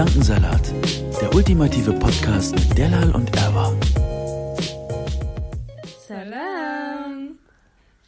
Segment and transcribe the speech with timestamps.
[0.00, 0.72] Gedankensalat,
[1.20, 3.70] der ultimative Podcast mit Delal und Erwa.
[6.08, 7.38] Salam.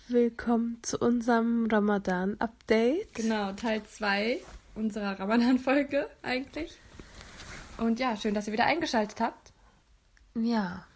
[0.09, 3.12] Willkommen zu unserem Ramadan-Update.
[3.12, 4.41] Genau, Teil 2
[4.74, 6.78] unserer Ramadan-Folge eigentlich.
[7.77, 9.52] Und ja, schön, dass ihr wieder eingeschaltet habt.
[10.34, 10.86] Ja,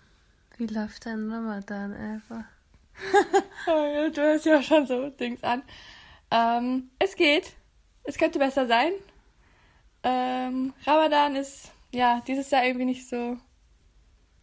[0.57, 2.47] wie läuft dein Ramadan, Eva?
[4.15, 5.63] du hörst ja schon so Dings an.
[6.31, 7.53] Ähm, es geht.
[8.05, 8.93] Es könnte besser sein.
[10.09, 13.37] Ähm, Ramadan ist, ja, dieses Jahr irgendwie nicht so.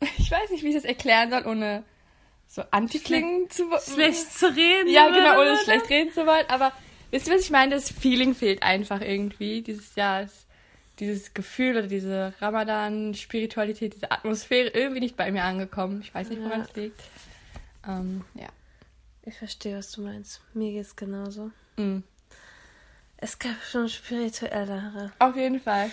[0.17, 1.83] Ich weiß nicht, wie ich das erklären soll, ohne
[2.50, 4.89] so anti-klingen zu Schlecht zu reden.
[4.89, 6.45] Ja, genau, ohne schlecht reden zu wollen.
[6.50, 6.73] Aber
[7.11, 7.75] wisst ihr, was ich meine?
[7.75, 9.61] Das Feeling fehlt einfach irgendwie.
[9.61, 10.45] Dieses Jahr ist
[11.00, 16.02] dieses Gefühl oder diese Ramadan-Spiritualität, diese Atmosphäre irgendwie nicht bei mir angekommen.
[16.03, 16.66] Ich weiß nicht, woran Ja.
[16.70, 17.02] es liegt.
[17.88, 18.50] Ähm, ja.
[19.25, 20.42] Ich verstehe, was du meinst.
[20.53, 21.50] Mir geht's genauso.
[21.77, 22.03] Mhm.
[23.23, 25.13] Es gab schon spirituellere.
[25.19, 25.89] Auf jeden Fall.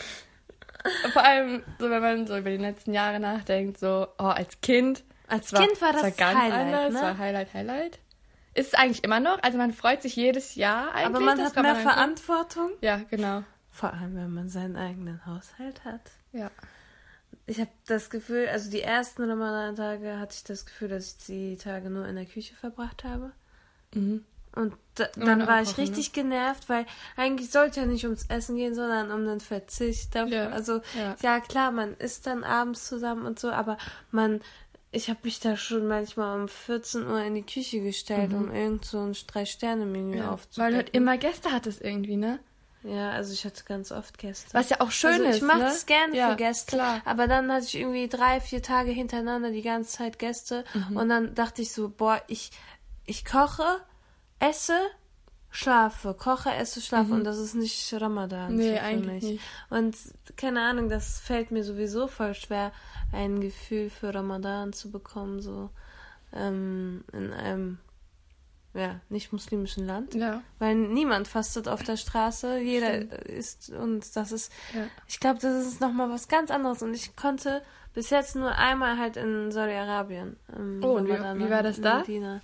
[1.13, 5.05] Vor allem, so wenn man so über die letzten Jahre nachdenkt, so, oh, als Kind.
[5.29, 6.93] Als es Kind war das es ganz Highlight, anders.
[6.93, 7.01] ne?
[7.01, 7.99] War Highlight, Highlight.
[8.55, 9.41] Ist es eigentlich immer noch.
[9.45, 11.07] Also man freut sich jedes Jahr eigentlich.
[11.07, 11.83] Aber man hat mehr kommt.
[11.85, 12.71] Verantwortung.
[12.81, 13.45] Ja, genau.
[13.71, 16.11] Vor allem, wenn man seinen eigenen Haushalt hat.
[16.33, 16.51] Ja.
[17.47, 21.57] Ich habe das Gefühl, also die ersten Ramadan-Tage hatte ich das Gefühl, dass ich die
[21.57, 23.31] Tage nur in der Küche verbracht habe.
[23.95, 24.25] Mhm.
[24.55, 25.85] Und da, dann war ich ne?
[25.85, 26.85] richtig genervt, weil
[27.17, 30.15] eigentlich sollte ja nicht ums Essen gehen, sondern um den Verzicht.
[30.15, 31.17] Ja, Also ja.
[31.23, 31.41] ja.
[31.41, 33.79] klar, man isst dann abends zusammen und so, aber
[34.11, 34.41] man,
[34.91, 38.85] ich habe mich da schon manchmal um 14 Uhr in die Küche gestellt, um irgend
[38.85, 40.19] so ein Drei-Sterne-Menü Mhm.
[40.23, 40.31] ja.
[40.33, 40.65] aufzubauen.
[40.67, 42.41] Weil du halt immer Gäste hattest irgendwie, ne?
[42.83, 44.49] Ja, also ich hatte ganz oft Gäste.
[44.55, 45.67] Was ja auch schön also ist, ich mache ne?
[45.69, 47.03] es gerne Ja, für Gäste, klar.
[47.05, 50.97] aber dann hatte ich irgendwie drei, vier Tage hintereinander die ganze Zeit Gäste Mhm.
[50.97, 52.51] und dann dachte ich so, boah, ich,
[53.05, 53.65] ich koche,
[54.41, 54.77] esse,
[55.51, 58.59] schlafe, koche, esse, schlafe und das ist nicht Ramadan Mhm.
[58.59, 59.33] Nee, für eigentlich mich.
[59.33, 59.45] nicht.
[59.69, 59.97] Und
[60.37, 62.73] keine Ahnung, das fällt mir sowieso voll schwer,
[63.13, 65.71] ein Gefühl für Ramadan zu bekommen, so
[66.33, 67.79] ähm, in einem
[68.73, 70.15] ja, nicht muslimischen Land.
[70.15, 70.43] Ja.
[70.61, 74.83] Weil niemand fastet auf der Straße, jeder isst und das ist, Ja.
[75.09, 77.63] ich glaube, das ist nochmal was ganz anderes und ich konnte
[77.95, 80.37] bis jetzt nur einmal halt in Saudi-Arabien.
[80.57, 81.99] im Oh, und wie- wie war das da?
[81.99, 82.41] Medina.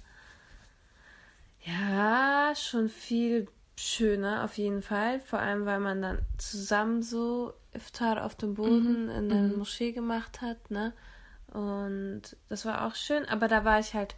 [1.66, 8.25] Ja, schon viel schöner auf jeden Fall, vor allem weil man dann zusammen so Iftar
[8.25, 10.93] auf dem Boden in der Moschee gemacht hat, ne?
[11.53, 14.15] Und das war auch schön, aber da war ich halt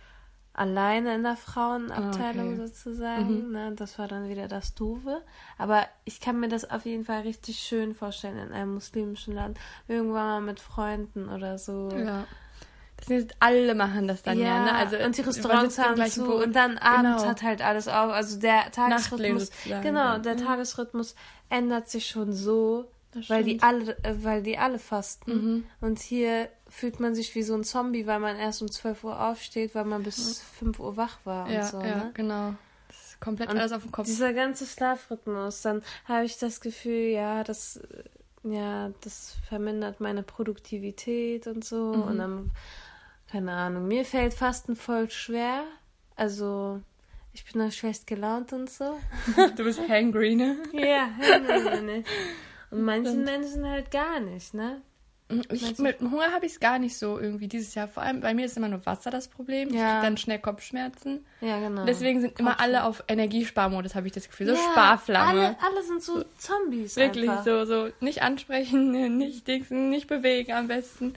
[0.59, 2.67] alleine in der Frauenabteilung Ah, okay.
[2.67, 3.53] sozusagen.
[3.53, 3.73] Ne?
[3.77, 5.23] Das war dann wieder das Doofe.
[5.57, 9.59] Aber ich kann mir das auf jeden Fall richtig schön vorstellen in einem muslimischen Land.
[9.87, 11.91] Irgendwann mal mit Freunden oder so.
[11.93, 12.27] Ja.
[13.41, 14.75] Alle machen das dann ja, ne?
[14.75, 16.45] Also, und die Restaurants haben zu Boot.
[16.47, 17.31] und dann abends Genau.
[17.31, 18.11] hat halt alles auf.
[18.13, 19.51] Also der Tagesrhythmus,
[19.83, 20.19] genau, ja.
[20.19, 20.45] der Mhm.
[20.45, 21.15] Tagesrhythmus
[21.49, 22.91] ändert sich schon so,
[23.29, 23.55] weil die.
[23.55, 23.61] Mhm.
[23.63, 25.65] alle, äh, weil die alle fasten.
[25.81, 29.19] Und hier fühlt man sich wie so ein Zombie, weil man erst um 12 Uhr
[29.21, 31.81] aufsteht, weil man bis 5 Uhr wach war ja, und so.
[31.81, 32.11] ja, ne?
[32.15, 32.55] genau.
[32.89, 34.07] Das ist komplett Und alles auf dem Kopf.
[34.07, 38.05] Dieser ganze Schlafrhythmus, dann habe ich das Gefühl, ja, das, äh,
[38.51, 41.95] ja, das vermindert meine Produktivität und so.
[41.95, 42.03] Mhm.
[42.03, 42.51] Und dann,
[43.31, 45.65] keine Ahnung, mir fällt Fasten voll schwer.
[46.17, 46.81] Also,
[47.33, 48.99] ich bin dann schlecht gelaunt und so.
[49.57, 50.57] Du bist hangry, ne?
[50.73, 52.05] Ja, nee, nee.
[52.71, 54.83] Und manchen Menschen halt gar nicht, ne?
[55.51, 57.87] Ich, mit dem Hunger habe ich es gar nicht so irgendwie dieses Jahr.
[57.87, 59.69] Vor allem bei mir ist immer nur Wasser das Problem.
[59.75, 60.01] Ja.
[60.01, 61.27] dann schnell Kopfschmerzen.
[61.43, 61.85] Ja, genau.
[61.85, 64.47] Deswegen sind immer alle auf Energiesparmodus, habe ich das Gefühl.
[64.47, 65.29] So ja, Sparflamme.
[65.29, 66.97] Alle, alle sind so Zombies.
[66.97, 67.45] Wirklich einfach.
[67.45, 71.13] so, so nicht ansprechen, nicht dingsen, nicht bewegen am besten.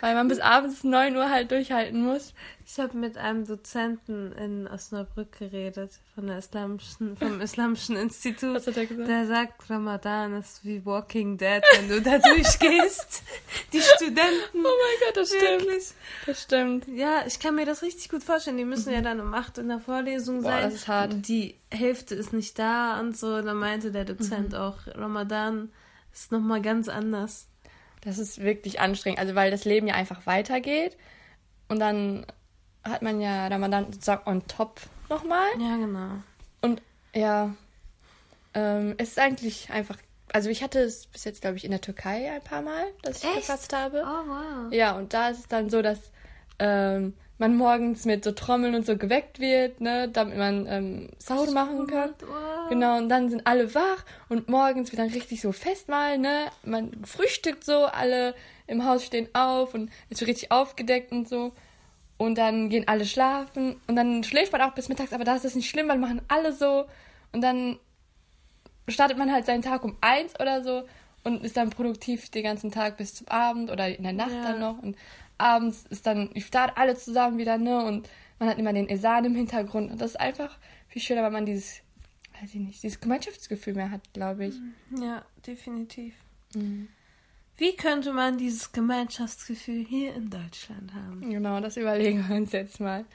[0.00, 2.32] Weil man bis abends 9 Uhr halt durchhalten muss.
[2.66, 8.54] Ich habe mit einem Dozenten in Osnabrück geredet, von der islamischen, vom Islamischen Institut.
[8.56, 9.08] Was hat er gesagt?
[9.08, 13.22] Der sagt, Ramadan ist wie Walking Dead, wenn du da durchgehst.
[13.72, 14.30] Die Studenten.
[14.54, 15.62] Oh mein Gott, das stimmt.
[15.66, 15.84] Wirklich.
[16.26, 16.88] Das stimmt.
[16.88, 18.56] Ja, ich kann mir das richtig gut vorstellen.
[18.56, 20.62] Die müssen ja dann um 8 in der Vorlesung Boah, sein.
[20.64, 21.28] das ist hart.
[21.28, 23.40] Die Hälfte ist nicht da und so.
[23.42, 24.58] Da meinte der Dozent Mhm.
[24.58, 25.70] auch, Ramadan
[26.12, 27.46] ist nochmal ganz anders.
[28.06, 29.18] Das ist wirklich anstrengend.
[29.18, 30.96] Also, weil das Leben ja einfach weitergeht.
[31.68, 32.24] Und dann
[32.84, 35.48] hat man ja Ramadan sozusagen on top nochmal.
[35.58, 36.10] Ja, genau.
[36.60, 36.80] Und
[37.12, 37.52] ja,
[38.54, 39.98] ähm, es ist eigentlich einfach.
[40.32, 43.18] Also ich hatte es bis jetzt, glaube ich, in der Türkei ein paar Mal, dass
[43.18, 43.36] ich Echt?
[43.38, 44.04] gefasst habe.
[44.04, 44.72] Oh, wow.
[44.72, 45.98] Ja, und da ist es dann so, dass
[46.60, 51.50] ähm, man morgens mit so Trommeln und so geweckt wird, ne, damit man ähm, Sahur
[51.52, 52.14] machen kann.
[52.20, 52.68] Wow.
[52.70, 56.46] Genau, und dann sind alle wach und morgens wird dann richtig so Festmahl, ne?
[56.64, 58.34] Man frühstückt so, alle
[58.66, 61.52] im Haus stehen auf und es wird richtig aufgedeckt und so.
[62.18, 65.44] Und dann gehen alle schlafen und dann schläft man auch bis mittags, aber da ist
[65.44, 66.86] das nicht schlimm, weil machen alle so.
[67.32, 67.78] Und dann
[68.88, 70.84] startet man halt seinen Tag um eins oder so
[71.24, 74.42] und ist dann produktiv den ganzen Tag bis zum Abend oder in der Nacht Ja.
[74.44, 74.78] dann noch.
[74.82, 74.96] Und
[75.38, 77.84] abends ist dann Iftar alle zusammen wieder, ne?
[77.84, 79.90] Und man hat immer den Esan im Hintergrund.
[79.90, 80.56] Und das ist einfach
[80.88, 81.80] viel schöner, weil man dieses,
[82.40, 84.54] weiß ich nicht, dieses Gemeinschaftsgefühl mehr hat, glaube ich.
[84.98, 86.14] Ja, definitiv.
[86.54, 86.88] Mhm.
[87.58, 91.30] Wie könnte man dieses Gemeinschaftsgefühl hier in Deutschland haben?
[91.30, 93.06] Genau, das überlegen wir uns jetzt mal.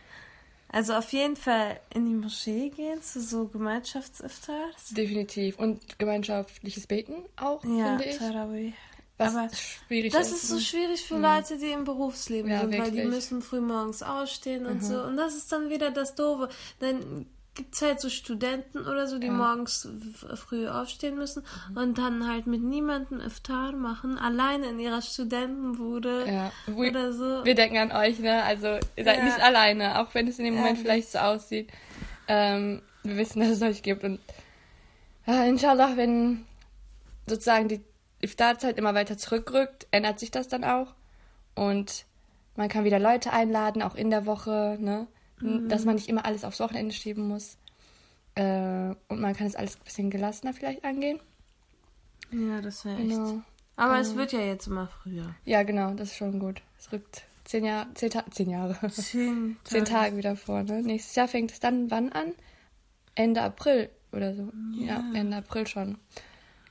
[0.74, 4.90] Also auf jeden Fall in die Moschee gehen zu so Gemeinschaftsiftars.
[4.92, 5.60] Definitiv.
[5.60, 8.18] Und gemeinschaftliches Beten auch, Ja, finde ich.
[8.18, 8.74] Tarawih.
[9.22, 10.44] Was aber schwierig Das ist.
[10.44, 10.62] ist so ne?
[10.62, 13.06] schwierig für Leute, die im Berufsleben Ja, sind, weil die wirklich.
[13.06, 13.10] Mhm.
[13.12, 15.02] müssen früh morgens ausstehen und so.
[15.02, 16.50] Und das ist dann wieder das Doofe.
[16.80, 21.78] Dann gibt es halt so Studenten oder so, die morgens f- früh aufstehen müssen Mhm.
[21.78, 27.44] und dann halt mit niemandem Iftar machen, alleine in ihrer Studentenbude Ja, oder so.
[27.44, 28.42] wir denken an euch, ne?
[28.44, 29.24] Also ihr seid Ja.
[29.26, 31.70] nicht alleine, auch wenn es in dem Moment vielleicht so aussieht.
[32.30, 34.20] Ähm, wir wissen, dass es euch gibt und
[35.28, 36.46] ja, inshallah, wenn
[37.28, 37.82] sozusagen die
[38.22, 40.94] Iftarzeit immer weiter zurückrückt, ändert sich das dann auch
[41.56, 42.06] und
[42.56, 45.08] man kann wieder Leute einladen, auch in der Woche, ne?
[45.40, 45.70] Mhm.
[45.70, 47.58] Dass man nicht immer alles aufs Wochenende schieben muss.
[48.36, 51.20] Äh, und man kann es alles ein bisschen gelassener vielleicht angehen.
[52.32, 53.10] Ja, das wäre echt.
[53.10, 53.42] Genau.
[53.76, 55.34] Aber es wird ja jetzt immer früher.
[55.44, 56.62] Ja, genau, das ist schon gut.
[56.78, 58.90] Es rückt zehn Jahre, zehn, Ta zehn Jahre.
[58.90, 60.82] Zehn, Zehn Tage wieder vor, ne?
[60.82, 62.34] Nächstes Jahr fängt es dann wann an?
[63.16, 64.52] Ende April oder so.
[64.76, 65.98] Ja, Ende April schon.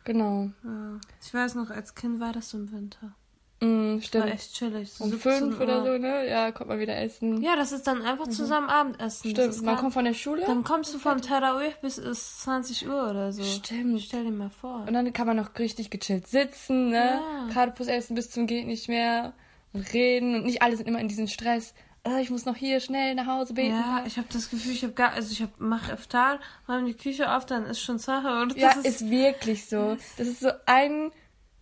[0.04, 0.50] Genau.
[0.64, 0.98] Ja.
[1.22, 3.14] Ich weiß noch, als Kind war das im Winter.
[3.62, 4.26] Mm, War stimmt.
[4.26, 4.90] echt chillig.
[4.90, 5.92] So Um 17 fünf oder Uhr.
[5.92, 6.26] so, ne?
[6.26, 7.42] Ja, kommt man wieder essen.
[7.42, 9.34] Ja, das ist dann einfach zusammen Abendessen.
[9.34, 9.66] Das stimmt.
[9.66, 13.32] Man kommt von der Schule Dann kommst du vom Tarawih bis es 20 Uhr oder
[13.34, 13.42] so.
[13.44, 14.00] Stimmt.
[14.00, 14.84] Stell dir mal vor.
[14.86, 17.20] und dann kann man noch richtig gechillt sitzen, ne?
[17.20, 17.48] Ja.
[17.52, 19.34] Kartopus essen bis zum geht nicht mehr
[19.74, 21.74] und reden und nicht alle sind immer in diesem Stress.
[22.04, 23.74] Äh, ich muss noch hier schnell nach Hause beten.
[23.74, 26.94] Ja, ich habe das Gefühl, ich habe gar, also ich hab, mach Iftar, räume die
[26.94, 28.40] Küche auf, dann ist schon Sache.
[28.40, 29.96] Und das Ja, ist, ist, wirklich so.
[30.16, 31.12] Das ist so ein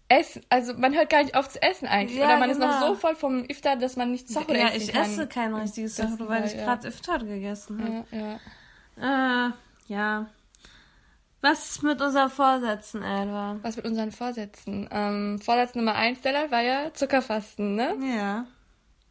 [0.08, 2.18] Essen, also man hört gar nicht auf zu essen eigentlich.
[2.18, 2.88] Ja, Oder man ist noch genau.
[2.88, 5.02] so voll vom Iftar, dass man nicht Sahur ja, essen ich kann.
[5.02, 6.64] esse kein richtiges Sache, weil ich ja.
[6.64, 8.04] gerade Iftar gegessen habe.
[8.16, 8.38] Ja,
[9.00, 9.46] ja.
[9.48, 9.52] Äh,
[9.88, 10.26] ja.
[11.40, 13.56] Was ist mit unseren Vorsätzen, Elva?
[13.62, 14.88] Was mit unseren Vorsätzen?
[14.90, 17.94] Ähm, Vorsatz Nummer eins, Della, war ja Zuckerfasten, ne?
[18.16, 18.46] Ja.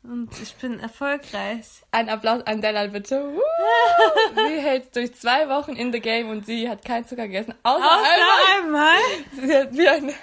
[0.10, 1.66] Und ich bin erfolgreich.
[1.92, 3.30] Ein Applaus an Della, bitte.
[4.36, 7.54] Sie hält durch zwei Wochen in the game und sie hat keinen Zucker gegessen.
[7.64, 8.06] Außer, Außer
[8.58, 8.88] einmal.
[8.88, 9.46] einmal.
[9.46, 10.14] Sie hat wie ein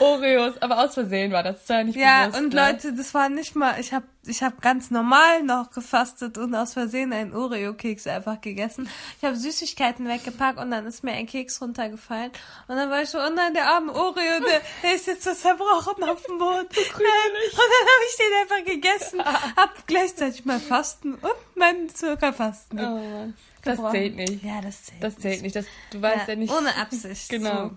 [0.00, 1.58] Oreos, aber aus Versehen war das.
[1.60, 2.66] Das war ja nicht Ja, bewusst, und ne?
[2.72, 6.74] Leute, das war nicht mal, ich habe ich hab ganz normal noch gefastet und aus
[6.74, 8.88] Versehen einen Oreo-Keks einfach gegessen.
[9.18, 12.30] Ich habe Süßigkeiten weggepackt und dann ist mir ein Keks runtergefallen.
[12.68, 15.34] Und dann war ich so, oh nein, der arme Oreo, der, der ist jetzt so
[15.34, 16.60] zerbrochen auf dem Boden.
[16.66, 19.22] und dann habe ich den einfach gegessen,
[19.56, 23.34] hab gleichzeitig mein Fasten und mein Zuckerfasten Oh Mann.
[23.64, 23.92] Das gebrochen.
[23.92, 24.42] zählt nicht.
[24.44, 25.02] Ja, das zählt.
[25.02, 25.54] Das zählt nicht.
[25.56, 26.52] Das, du weißt ja, nicht.
[26.52, 27.28] Ohne Absicht.
[27.28, 27.68] Genau.
[27.70, 27.76] So.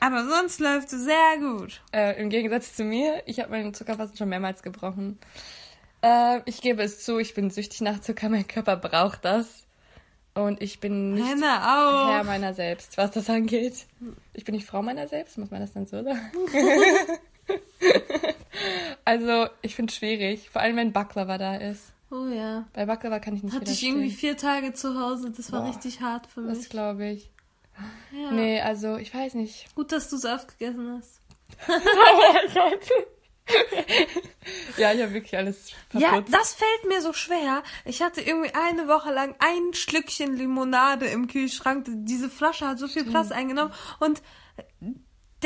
[0.00, 1.80] Aber sonst läuft es sehr gut.
[1.92, 5.18] Äh, Im Gegensatz zu mir, ich habe meinen Zuckerfasten schon mehrmals gebrochen.
[6.02, 9.64] Äh, ich gebe es zu, ich bin süchtig nach Zucker, mein Körper braucht das.
[10.34, 12.10] Und ich bin nicht Henne auch.
[12.10, 13.86] Herr meiner selbst, was das angeht.
[14.34, 16.30] Ich bin nicht Frau meiner selbst, muss man das dann so sagen?
[19.06, 21.94] also, ich finde es schwierig, vor allem wenn Baklava da ist.
[22.10, 22.66] Oh ja.
[22.74, 25.32] Bei Baklava kann ich nicht Hatte ich irgendwie vier Tage zu Hause.
[25.34, 25.70] Das war Boah.
[25.70, 26.58] richtig hart für mich.
[26.58, 27.30] Das glaube ich.
[28.12, 28.30] Ja.
[28.30, 29.74] Nee, also, ich weiß nicht.
[29.74, 31.20] Gut, dass du es aufgegessen hast.
[34.76, 36.34] Ja, ich habe wirklich alles Ja, verputzt.
[36.34, 37.62] das fällt mir so schwer.
[37.84, 41.86] Ich hatte irgendwie eine Woche lang ein Schlückchen Limonade im Kühlschrank.
[41.88, 44.20] Diese Flasche hat so viel Platz eingenommen und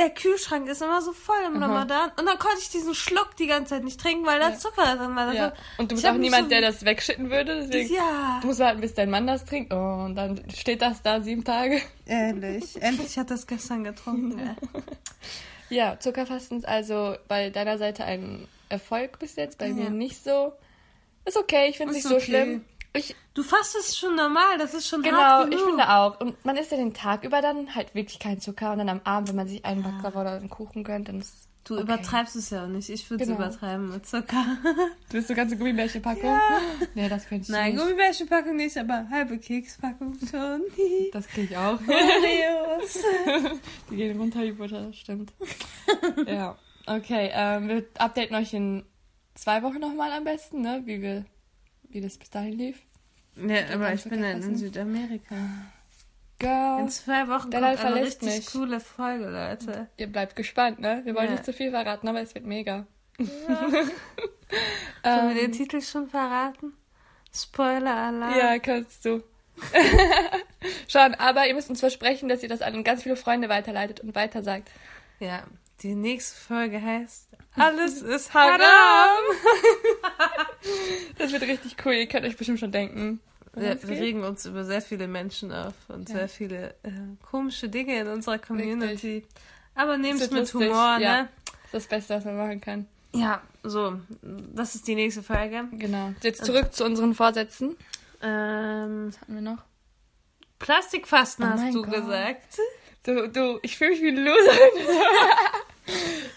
[0.00, 2.10] der Kühlschrank ist immer so voll im Ramadan.
[2.18, 5.14] Und dann konnte ich diesen Schluck die ganze Zeit nicht trinken, weil da Zucker drin
[5.14, 5.32] war.
[5.32, 5.44] Ja.
[5.44, 7.66] Also, Und du bist auch niemand, so- der das wegschütten würde.
[7.66, 8.38] Deswegen Ja.
[8.40, 9.72] Du musst warten, bis dein Mann das trinkt.
[9.72, 11.80] Oh, und dann steht das da sieben Tage.
[12.06, 12.80] Ehrlich.
[12.82, 14.56] Endlich hat das gestern getrunken.
[15.72, 19.90] Ja, Zuckerfasten ist also bei deiner Seite ein Erfolg bis jetzt, bei mir Ja.
[19.90, 20.52] nicht so.
[21.24, 22.24] Ist okay, ich finde es nicht so okay.
[22.24, 22.64] schlimm.
[22.92, 25.68] Ich, Du fastest schon normal, das ist schon genau, hart ich genug.
[25.68, 26.20] finde auch.
[26.20, 29.00] Und man isst ja den Tag über dann halt wirklich keinen Zucker und dann am
[29.04, 31.82] Abend, wenn man sich einen Baklava oder einen Kuchen gönnt, dann ist Du Okay.
[31.84, 32.88] übertreibst es ja auch nicht.
[32.88, 33.38] Ich würde es Genau.
[33.40, 34.44] übertreiben mit Zucker.
[35.08, 36.24] Du willst so ganze Gummibärchenpackung?
[36.24, 36.58] Ja.
[36.94, 37.82] Nee, das könnte ich Nein, nicht.
[37.82, 40.62] Gummibärchenpackung nicht, aber halbe Kekspackung schon.
[41.12, 41.78] Das kriege ich auch.
[41.86, 42.98] Oreos.
[43.90, 45.32] Die gehen runter, die Butter, stimmt.
[46.26, 46.56] ja.
[46.86, 48.84] Okay, ähm, wir updaten euch in
[49.34, 50.82] zwei Wochen nochmal am besten, ne?
[50.86, 51.24] Wie wir,
[51.90, 52.78] wie das bis dahin lief.
[53.36, 54.56] Ja, aber ich bin ja in.
[54.56, 55.34] Südamerika.
[56.38, 56.80] Girl.
[56.80, 58.46] In zwei Wochen Der Lal kommt eine richtig mich.
[58.52, 59.88] coole Folge, Leute.
[59.98, 61.02] Ihr bleibt gespannt, ne?
[61.04, 61.32] Wir wollen Ja.
[61.32, 62.86] nicht zu viel verraten, aber es wird mega.
[63.18, 63.28] Können
[65.28, 66.72] wir den Titel schon verraten?
[67.32, 68.36] Spoiler-Alarm.
[68.36, 69.22] Ja, kannst du.
[70.88, 74.14] Schon, aber ihr müsst uns versprechen, dass ihr das an ganz viele Freunde weiterleitet und
[74.14, 74.70] weitersagt.
[75.20, 75.42] ja.
[75.82, 78.60] Die nächste Folge heißt Alles ist Haram.
[81.18, 83.20] Das wird richtig cool, ihr könnt euch bestimmt schon denken.
[83.56, 86.16] Ja, wir regen uns über sehr viele Menschen auf und Ja.
[86.16, 86.90] sehr viele äh,
[87.22, 88.92] komische Dinge in unserer Community.
[89.16, 89.26] Richtig.
[89.74, 91.22] Aber nehmt es mit lustig, Humor, ja.
[91.22, 91.28] ne?
[91.44, 92.86] Das ist das Beste, was man machen kann.
[93.14, 93.98] Ja, so.
[94.22, 95.64] Das ist die nächste Folge.
[95.72, 96.12] Genau.
[96.22, 97.76] Jetzt zurück zu unseren Vorsätzen.
[98.22, 99.58] Ähm, Was hatten wir noch?
[100.58, 101.94] Plastikfasten Oh hast du Gott.
[101.94, 102.58] gesagt.
[103.04, 104.52] Du, du, ich fühle mich wie ein Loser.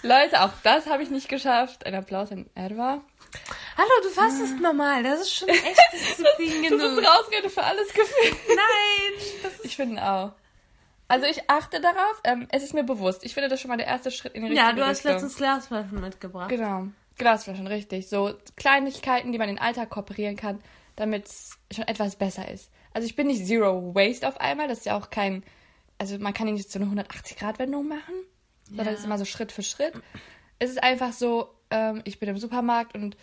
[0.03, 1.85] Leute, auch das habe ich nicht geschafft.
[1.85, 3.01] Ein Applaus an Edwa.
[3.77, 5.01] Hallo, du fastest normal.
[5.01, 7.05] Das ist schon echt Disziplin Das ist genug.
[7.05, 8.35] Ausrede für alles gefühlt.
[8.49, 9.51] Nein.
[9.63, 10.33] Ich finde auch.
[11.07, 13.23] Also ich achte darauf, ähm, es ist mir bewusst.
[13.23, 15.11] Ich finde das schon mal der erste Schritt in die richtige ja, du hast Richtung.
[15.11, 16.49] letztens Glasflaschen mitgebracht.
[16.49, 16.87] Genau.
[17.17, 18.09] Glasflaschen, richtig.
[18.09, 20.61] So Kleinigkeiten, die man in den Alltag kooperieren kann,
[20.97, 22.69] damit es schon etwas besser ist.
[22.93, 24.67] Also ich bin nicht Zero Waste auf einmal.
[24.67, 25.43] Das ist ja auch kein...
[25.97, 28.13] Also man kann ja nicht so eine 180-Grad-Wendung machen,
[28.75, 29.93] sondern es ist immer so Schritt für Schritt.
[30.59, 33.17] Es ist einfach so, ähm, ich bin im Supermarkt und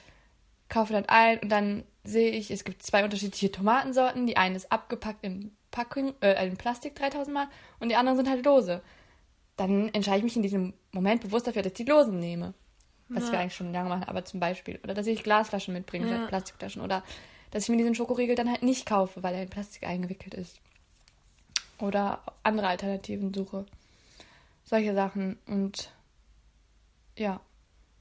[0.68, 4.26] kaufe dann ein und dann sehe ich, es gibt zwei unterschiedliche Tomatensorten.
[4.26, 8.28] Die eine ist abgepackt in Packung, äh, in Plastik 3000 Mal und die anderen sind
[8.28, 8.82] halt lose.
[9.56, 12.54] Dann entscheide ich mich in diesem Moment bewusst dafür, dass ich die losen nehme.
[13.12, 14.78] Was wir eigentlich schon lange machen, aber zum Beispiel.
[14.84, 16.14] Oder dass ich Glasflaschen mitbringe Ja.
[16.16, 16.80] statt Plastikflaschen.
[16.80, 17.02] Oder
[17.50, 20.60] dass ich mir diesen Schokoriegel dann halt nicht kaufe, weil er in Plastik eingewickelt ist.
[21.80, 23.66] Oder andere Alternativen suche.
[24.70, 25.36] Solche Sachen.
[25.46, 25.90] Und
[27.18, 27.40] ja.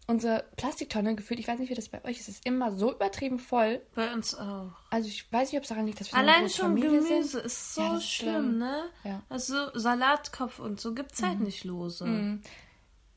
[0.06, 3.38] Unsere Plastiktonne gefühlt, ich weiß nicht, wie das bei euch ist, ist immer so übertrieben
[3.40, 3.82] voll.
[3.96, 4.72] Bei uns auch.
[4.90, 6.90] Also ich weiß nicht, ob es daran liegt, dass wir so eine Allein schon Familie
[7.02, 7.46] Gemüse sind.
[7.46, 8.58] ist so Ja, ist schlimm, schlimm.
[8.60, 8.84] ne?
[9.04, 9.18] Ja.
[9.18, 9.22] Mhm.
[9.30, 12.40] Also Salatkopf und so gibt's halt nicht lose.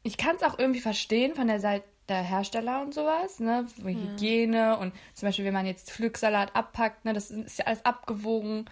[0.02, 3.66] ich kann es auch irgendwie verstehen von der Seite der Hersteller und sowas, ne?
[3.82, 8.64] Hygiene und zum Beispiel, wenn man jetzt Pflücksalat abpackt, ne, das ist ja alles abgewogen,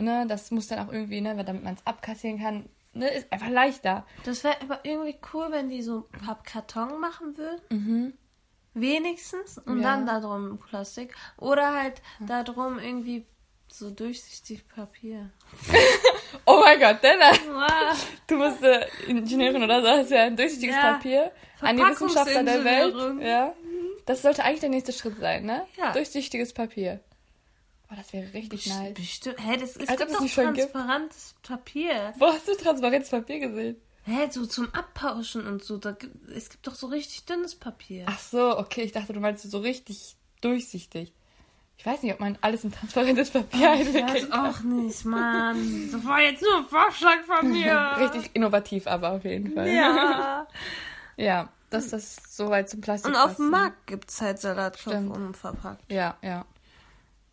[0.00, 0.24] ne?
[0.26, 4.06] Das muss dann auch irgendwie, ne, damit man es abkassieren kann, ne, ist einfach leichter.
[4.24, 7.60] Das wäre aber irgendwie cool, wenn die so Pappkarton machen würden.
[7.70, 8.14] Mhm.
[8.74, 9.58] Wenigstens.
[9.58, 9.96] Und Ja.
[9.96, 11.14] dann da drum Plastik.
[11.36, 13.26] Oder halt da drum irgendwie
[13.68, 15.30] so durchsichtig Papier.
[16.46, 17.32] Oh mein Gott, Della,
[18.28, 20.92] du musst äh, Ingenieurin oder so, das ist ja ein durchsichtiges Ja.
[20.94, 22.94] Papier an die Wissenschaftler der Welt.
[23.20, 23.52] Ja.
[24.06, 25.66] Das sollte eigentlich der nächste Schritt sein, ne?
[25.76, 25.92] Ja.
[25.92, 27.00] Durchsichtiges Papier.
[27.90, 28.94] Oh, das wäre richtig nice.
[28.94, 29.36] Bestimmt.
[29.44, 32.12] Hä, das ist Als ob gibt es doch transparentes Papier.
[32.18, 33.76] Wo hast du transparentes Papier gesehen?
[34.04, 35.76] Hä, so zum Abpauschen und so.
[35.76, 38.04] Da gibt, es gibt doch so richtig dünnes Papier.
[38.08, 41.12] Ach so, okay, ich dachte, du meinst so richtig durchsichtig.
[41.78, 44.30] Ich weiß nicht, ob man alles in transparentes Papier Ich einwickelt.
[44.30, 45.88] weiß auch nicht, Mann.
[45.90, 47.74] Das war jetzt nur ein Vorschlag von mir.
[47.98, 49.68] Richtig innovativ, aber auf jeden Fall.
[49.68, 50.46] Ja.
[51.16, 53.10] Ja, das das ist soweit zum Plastik.
[53.10, 54.40] Und auf dem Markt gibt es halt
[54.78, 55.14] Stimmt.
[55.14, 55.92] unverpackt.
[55.92, 56.46] Ja, ja.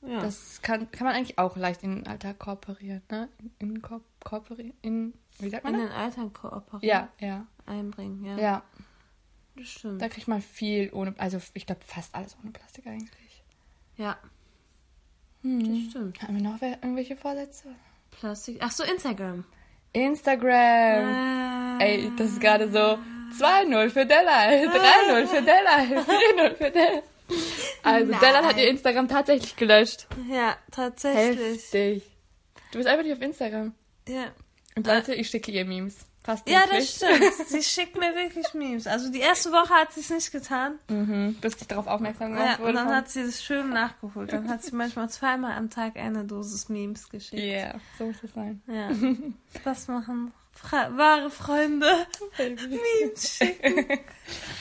[0.01, 0.19] Ja.
[0.21, 3.29] Das kann, kann man eigentlich auch leicht in den Alltag kooperieren, ne?
[3.59, 5.89] In, ko kooperieren, in, wie sagt man in das?
[5.89, 6.81] den Alltag kooperieren.
[6.87, 8.37] Ja, ja, Einbringen, ja.
[8.37, 8.63] ja.
[9.55, 10.01] Das stimmt.
[10.01, 13.43] Da kriegt man viel ohne, also ich glaube fast alles ohne Plastik eigentlich.
[13.97, 14.17] ja.
[15.41, 15.59] Hm.
[15.63, 16.21] Das stimmt.
[16.21, 17.69] Haben wir noch irgendwelche Vorsätze?
[18.11, 18.57] Plastik.
[18.59, 19.45] Ach so, Instagram.
[19.93, 21.79] Instagram.
[21.79, 22.97] Äh, Ey, das ist gerade so
[23.39, 27.03] 2-0 für Delal, 3-0 für Delal, 4-0 für Delal.
[27.83, 28.45] Also, Nein.
[28.45, 30.07] Hat ihr Instagram tatsächlich gelöscht.
[30.29, 31.63] Ja, tatsächlich.
[31.63, 32.03] Heftig.
[32.71, 33.73] Du bist einfach nicht auf Instagram.
[34.07, 34.25] Ja.
[34.75, 35.97] Und Leute, ich schicke ihr Memes.
[36.23, 37.33] Fast Ja, das stimmt.
[37.47, 38.85] Sie schickt mir wirklich Memes.
[38.85, 40.77] Also die erste Woche hat sie es nicht getan.
[40.89, 42.73] Mhm, bis ich darauf aufmerksam Ja, gemacht und wurde.
[42.73, 44.33] dann von- hat sie es schön nachgeholt.
[44.33, 47.41] Dann hat sie manchmal zweimal am Tag eine Dosis Memes geschickt.
[47.41, 48.61] Yeah, so muss es sein.
[48.67, 48.89] Ja.
[49.63, 51.87] Das machen Fre wahre Freunde.
[52.37, 53.85] Memes schicken.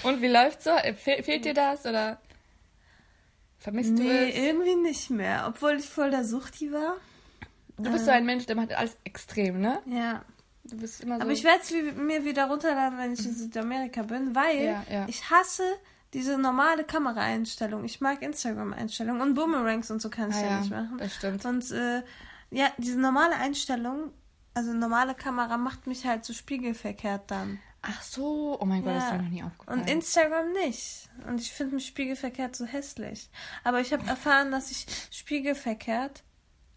[0.04, 0.70] Und wie läuft's so?
[0.70, 2.20] Äh, Fe fehlt dir das oder
[3.58, 4.36] vermisst du Nee, es?
[4.38, 5.44] irgendwie nicht mehr.
[5.48, 6.96] Obwohl ich voll der Suchti war.
[7.78, 9.80] Du bist so ein Mensch, der macht alles extrem, ne?
[9.86, 10.22] Ja.
[10.64, 11.22] Du bist immer so.
[11.22, 15.04] Aber ich werde es mir wieder runterladen, wenn ich in Südamerika bin, weil Ja, ja.
[15.08, 15.62] ich hasse
[16.14, 17.84] diese normale Kameraeinstellung.
[17.84, 20.96] Ich mag Instagram-Einstellungen und Boomerangs und so kann ich Ah, ja, ja, nicht machen.
[20.98, 21.44] das stimmt.
[21.44, 22.02] Und äh,
[22.50, 24.12] ja, diese normale Einstellung,
[24.54, 27.58] also normale Kamera macht mich halt so spiegelverkehrt dann.
[27.88, 29.80] Ach so, oh mein Gott, das ist mir noch nie aufgefallen.
[29.80, 31.08] Und Instagram nicht.
[31.28, 33.30] Und ich finde mich spiegelverkehrt so hässlich.
[33.64, 36.22] Aber ich habe erfahren, dass ich spiegelverkehrt,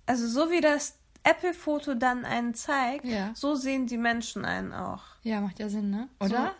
[0.06, 3.32] also so wie das Apple-Foto dann einen zeigt, Ja.
[3.36, 5.02] so sehen die Menschen einen auch.
[5.24, 6.08] ja, macht ja Sinn, ne?
[6.20, 6.54] Oder?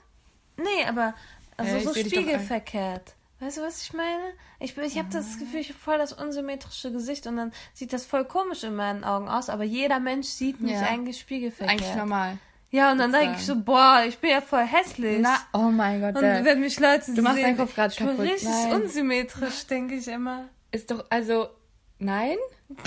[0.58, 1.14] Nee, aber
[1.58, 3.16] also Äh, so spiegelverkehrt.
[3.40, 4.34] Weißt du, was ich meine?
[4.60, 8.06] Ich, ich habe das Gefühl, ich habe voll das unsymmetrische Gesicht und dann sieht das
[8.06, 10.82] voll komisch in meinen Augen aus, aber jeder Mensch sieht mich Ja.
[10.88, 11.80] eigentlich spiegelverkehrt.
[11.82, 12.38] Eigentlich normal.
[12.72, 15.20] Ja, und dann denke ich so, boah, ich bin ja voll hässlich.
[15.22, 17.92] Na, oh mein Gott, und der wenn mich Leute Du machst sehen, deinen Kopf grad
[17.94, 18.26] ich bin kaputt.
[18.26, 18.74] richtig Nein.
[18.84, 20.46] unsymmetrisch, denke ich immer.
[20.72, 21.50] ist doch, also,
[21.98, 22.38] nein?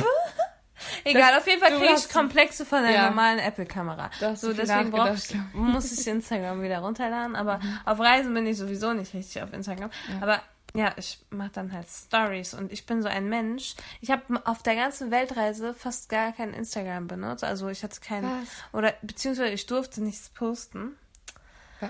[1.05, 3.07] Egal, Das- auf jeden Fall kriege ich Komplexe von der Ja.
[3.07, 4.11] normalen Apple-Kamera.
[4.35, 5.17] So, deswegen brauch
[5.53, 7.37] muss ich Instagram wieder runterladen.
[7.37, 9.91] Aber auf Reisen bin ich sowieso nicht richtig auf Instagram.
[10.21, 10.41] Aber
[10.75, 13.75] ja, ich mache dann halt Stories und ich bin so ein Mensch.
[14.01, 17.45] Ich habe auf der ganzen Weltreise fast gar kein Instagram benutzt.
[17.45, 18.49] Also ich hatte kein Was?
[18.73, 20.97] oder beziehungsweise ich durfte nichts posten.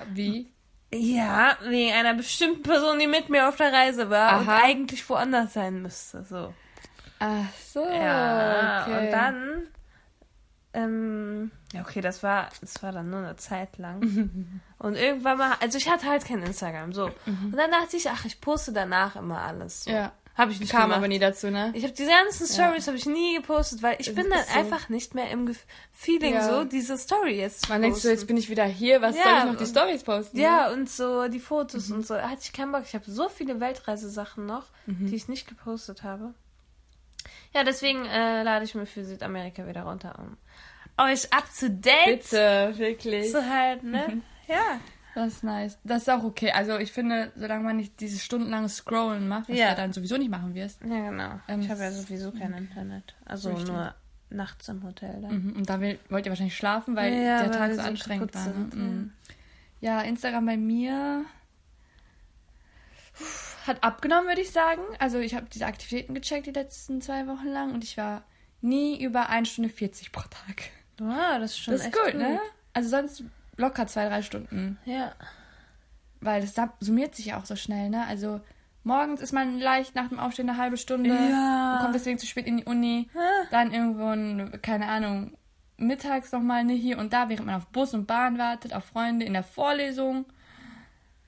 [0.08, 0.48] Wie?
[0.94, 4.62] Ja, wegen einer bestimmten Person, die mit mir auf der Reise war und Aha.
[4.64, 6.24] eigentlich woanders sein müsste.
[6.24, 6.52] So.
[7.18, 9.06] Ach so, Ja, okay.
[9.06, 9.68] und dann.
[10.74, 14.60] Ähm, ja, okay, das war, das war dann nur eine Zeit lang.
[14.78, 17.06] und irgendwann mal, also ich hatte halt kein Instagram, so.
[17.26, 19.84] Und dann dachte ich, ach, ich poste danach immer alles.
[19.84, 19.90] So.
[19.90, 20.12] Ja.
[20.34, 20.96] Habe ich nicht Kam gemacht.
[20.96, 21.72] aber nie dazu, ne?
[21.74, 24.58] Ich habe diese ganzen Stories habe ich nie gepostet, weil ich Es bin dann so.
[24.58, 26.48] einfach nicht mehr im Gef- Feeling Ja.
[26.48, 29.22] so, diese Story jetzt zu Man denkt so, jetzt bin ich wieder hier, was Ja,
[29.24, 30.38] soll ich noch die Stories posten?
[30.38, 31.96] Ja, und so die Fotos Mhm.
[31.96, 32.14] und so.
[32.16, 32.84] Hatte ich keinen Bock.
[32.86, 35.08] Ich habe so viele Weltreisesachen noch, Mhm.
[35.08, 36.32] die ich nicht gepostet habe.
[37.54, 40.37] Ja, deswegen äh, lade ich mir für Südamerika wieder runter, um
[41.04, 43.30] euch up to date Bitte, wirklich.
[43.30, 44.21] zu halten, ne?
[44.49, 44.80] Ja.
[45.14, 45.78] Das ist nice.
[45.85, 46.52] Das ist auch okay.
[46.52, 49.71] Also ich finde, solange man nicht dieses stundenlange Scrollen macht, was Ja.
[49.71, 50.80] du dann sowieso nicht machen wirst.
[50.82, 51.38] Ja, genau.
[51.49, 53.14] Ähm, ich habe ja sowieso kein Internet.
[53.26, 53.68] Also Richtig.
[53.68, 53.94] nur
[54.30, 55.44] nachts im Hotel dann.
[55.50, 55.56] Mhm.
[55.56, 58.47] Und da will, wollt ihr wahrscheinlich schlafen, weil Ja, der Tag so anstrengend war.
[58.47, 58.71] Ne?
[58.75, 59.12] Mhm.
[59.82, 61.26] Ja, Instagram bei mir
[63.66, 64.82] hat abgenommen, würde ich sagen.
[64.98, 68.22] Also ich habe diese Aktivitäten gecheckt die letzten zwei Wochen lang und ich war
[68.60, 70.70] nie über 1 Stunde 40 pro Tag.
[70.98, 72.40] Wow, das ist schon Das ist echt gut, ne?
[72.72, 73.24] Also sonst
[73.56, 74.78] locker zwei, drei Stunden.
[74.85, 75.12] Ja.
[76.20, 78.06] Weil das summiert sich ja auch so schnell, ne?
[78.06, 78.40] Also
[78.85, 81.74] morgens ist man leicht nach dem Aufstehen eine halbe Stunde, Ja.
[81.74, 83.08] und kommt deswegen zu spät in die Uni,
[83.50, 85.37] dann irgendwo, ein, keine Ahnung,
[85.76, 89.32] mittags nochmal hier und da, während man auf Bus und Bahn wartet, auf Freunde, in
[89.32, 90.26] der Vorlesung.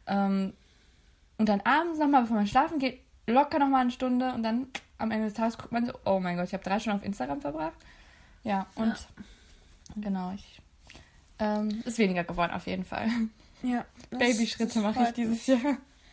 [0.06, 0.52] Ähm,
[1.38, 4.68] und dann abends nochmal, bevor man schlafen geht, locker nochmal eine Stunde und dann
[4.98, 7.04] am Ende des Tages guckt man so, oh mein Gott, ich habe drei Stunden auf
[7.04, 7.74] Instagram verbracht.
[8.42, 8.94] Ja, und
[9.96, 10.60] genau, ich
[11.38, 13.08] ähm, ist weniger geworden auf jeden Fall.
[13.62, 13.84] Ja.
[14.10, 15.58] Babyschritte mache ich dieses Jahr.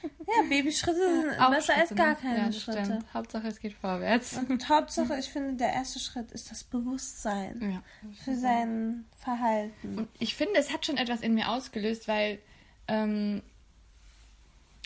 [0.01, 2.15] Ja, Babyschritte sind Auch besser als Schritte, gar ne?
[2.21, 2.85] keine ja, Schritte.
[2.85, 3.13] Stimmt.
[3.13, 4.39] Hauptsache, es geht vorwärts.
[4.49, 7.83] Und Hauptsache, ich finde, der erste Schritt ist das Bewusstsein Ja.
[8.23, 9.97] für sein Verhalten.
[9.99, 12.39] Und ich finde, es hat schon etwas in mir ausgelöst, weil
[12.87, 13.43] ähm,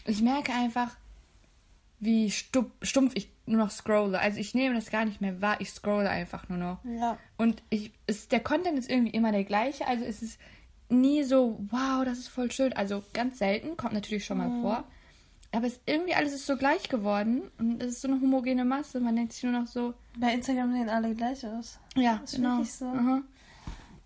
[0.05, 0.95] ich merke einfach,
[1.99, 4.19] wie stumpf ich nur noch scrolle.
[4.19, 6.77] Also ich nehme das gar nicht mehr wahr, ich scrolle einfach nur noch.
[6.83, 7.17] Ja.
[7.37, 10.39] Und ich, es, der Content ist irgendwie immer der gleiche, also es ist
[10.89, 12.73] nie so, wow, das ist voll schön.
[12.73, 14.61] Also ganz selten, kommt natürlich schon mal Mhm.
[14.61, 14.83] vor.
[15.51, 18.99] Aber es, irgendwie alles ist so gleich geworden und es ist so eine homogene Masse.
[18.99, 21.79] Man denkt sich nur noch so, Bei Instagram sehen alle gleich aus.
[21.95, 22.57] ja, Ist genau.
[22.57, 22.85] wirklich so.
[22.85, 23.21] Aha.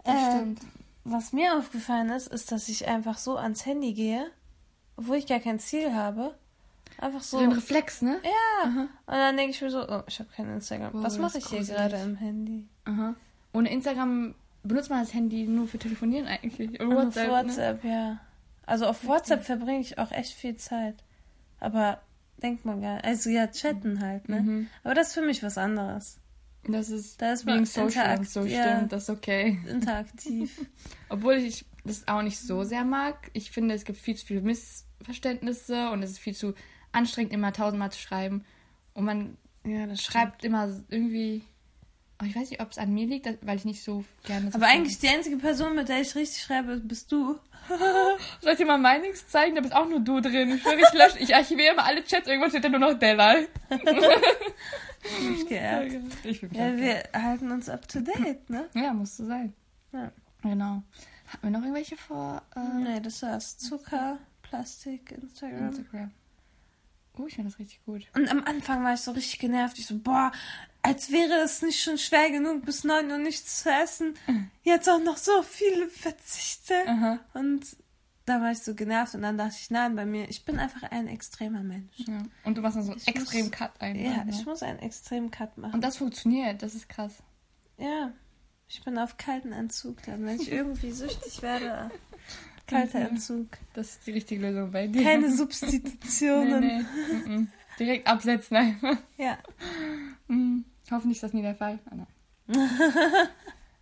[0.04, 0.62] Das Äh, stimmt.
[1.06, 4.30] Was mir aufgefallen ist, ist, dass ich einfach so ans Handy gehe,
[5.00, 6.36] obwohl ich gar kein Ziel habe.
[6.98, 7.38] Einfach so.
[7.38, 8.20] So ein Reflex, ne?
[8.24, 8.70] ja.
[8.70, 10.92] Und dann denke ich mir so, oh, ich habe kein Instagram.
[10.94, 12.68] Oh, Was mache ich hier gerade im Handy?
[12.84, 13.16] Aha.
[13.54, 16.78] Ohne Instagram benutzt man das Handy nur für Telefonieren eigentlich.
[16.82, 17.30] Und Und WhatsApp.
[17.30, 17.48] auf Ne?
[17.48, 18.20] WhatsApp, ja.
[18.66, 20.96] Also auf WhatsApp verbringe ich auch echt viel Zeit.
[21.62, 22.02] Aber
[22.44, 23.06] denkt man gar nicht.
[23.06, 24.42] Also ja, chatten halt, ne?
[24.42, 24.68] Mhm.
[24.84, 26.20] Aber das ist für mich was anderes.
[26.66, 28.64] Das ist, Da ist wegen Social so ja.
[28.76, 29.60] stimmt, das ist okay.
[29.66, 30.66] Interaktiv.
[31.10, 33.32] Obwohl ich das auch nicht so sehr mag.
[33.34, 34.42] Ich finde, es gibt viel zu viele
[35.00, 36.54] Missverständnisse und es ist viel zu
[36.92, 38.46] anstrengend, immer tausendmal zu schreiben.
[38.94, 41.44] Und man ja, das schreibt immer irgendwie.
[42.22, 44.52] Oh, ich weiß nicht, ob es an mir liegt, weil ich nicht so gerne.
[44.52, 47.40] so Aber eigentlich die einzige Person, mit der ich richtig schreibe, bist du.
[48.42, 49.56] Soll ich dir mal meinen Links zeigen?
[49.56, 50.56] Da bist auch nur du drin.
[50.56, 52.28] Ich schwöre, ich lösche, ich archiviere immer alle Chats.
[52.28, 53.48] Irgendwann steht da nur noch Delal.
[55.34, 55.94] Ich geehrt.
[56.24, 58.68] Ich bin Ja, wir halten uns up to date, ne?
[58.74, 59.54] Ja, muss so sein.
[59.94, 60.12] Ja.
[60.42, 60.84] Genau.
[61.28, 63.58] Hatten wir noch irgendwelche vor äh, Nee, das war's.
[63.58, 64.18] Zucker,
[64.50, 65.68] Plastik, Instagram.
[65.68, 66.12] Instagram?
[67.18, 68.08] Oh, ich finde das richtig gut.
[68.16, 69.78] Und am Anfang war ich so richtig genervt.
[69.78, 70.32] Ich so, boah,
[70.82, 74.16] als wäre es nicht schon schwer genug, bis 9 Uhr nichts zu essen.
[74.64, 76.74] Jetzt auch noch so viele Verzichte.
[76.88, 77.20] Aha.
[77.34, 77.66] Und
[78.26, 80.84] da war ich so genervt und dann dachte ich, nein, bei mir, ich bin einfach
[80.84, 81.98] ein extremer Mensch.
[81.98, 82.24] Ja.
[82.44, 83.96] Und du machst dann so einen extremen Cut ein.
[83.96, 84.32] Ja, ne?
[84.32, 85.74] ich muss einen extremen Cut machen.
[85.74, 87.22] Und das funktioniert, das ist krass.
[87.78, 88.14] ja,
[88.68, 90.26] ich bin auf kalten Entzug dann.
[90.26, 91.90] Wenn ich irgendwie süchtig werde,
[92.70, 93.48] kalter Entzug.
[93.74, 95.04] Das ist die richtige Lösung bei dir.
[95.04, 96.60] Keine Substitutionen.
[96.60, 96.86] Nee,
[97.26, 97.30] nee.
[97.30, 97.48] mm, mm.
[97.80, 98.98] Direkt absetzen einfach.
[99.18, 99.38] Ja.
[100.28, 100.64] Mm.
[100.92, 101.80] Hoffentlich ist das nie der Fall.
[101.90, 102.08] Nein.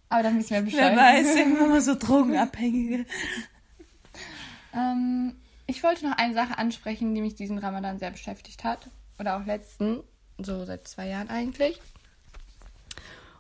[0.10, 0.96] Aber dann wissen wir Bescheid.
[0.96, 3.06] Wer weiß, irgendwann mal so Drogenabhängige.
[4.74, 8.90] Ähm, ich wollte noch eine Sache ansprechen, die mich diesen Ramadan sehr beschäftigt hat.
[9.20, 10.04] Oder auch letzten,
[10.38, 11.82] so seit zwei Jahren eigentlich.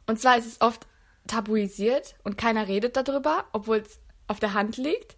[0.08, 0.88] Und zwar ist es oft
[1.28, 5.16] tabuisiert und keiner redet darüber, obwohl es auf der Hand liegt.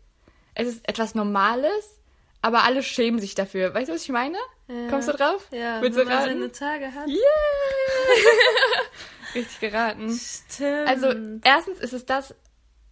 [0.59, 1.99] Es ist etwas Normales,
[2.41, 3.73] aber alle schämen sich dafür.
[3.73, 4.37] Weißt du, was ich meine?
[4.67, 4.89] Ja.
[4.89, 5.47] Kommst du drauf?
[5.51, 6.29] Ja, Willst wenn du man raten?
[6.33, 7.07] seine Tage hat.
[7.07, 7.15] Yeah!
[9.35, 10.17] richtig geraten.
[10.19, 10.87] Stimmt.
[10.87, 12.35] Also, erstens ist es das,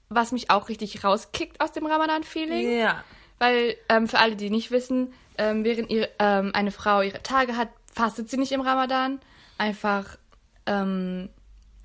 [0.09, 2.79] was mich auch richtig rauskickt aus dem Ramadan-Feeling.
[2.79, 3.03] ja.
[3.39, 7.55] Weil, ähm, für alle, die nicht wissen, ähm, während ihre, ähm, eine Frau ihre Tage
[7.55, 9.19] hat, fastet sie nicht im Ramadan.
[9.59, 10.17] Einfach,
[10.65, 11.29] ähm,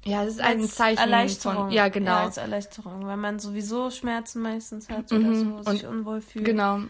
[0.05, 1.57] ja, es ist ein Zeichen Erleichterung.
[1.65, 2.11] von, ja, genau.
[2.13, 6.21] Ja, als Erleichterung, weil man sowieso Schmerzen meistens hat oder Mhm, so, sich und unwohl
[6.21, 6.45] fühlt.
[6.45, 6.81] Genau.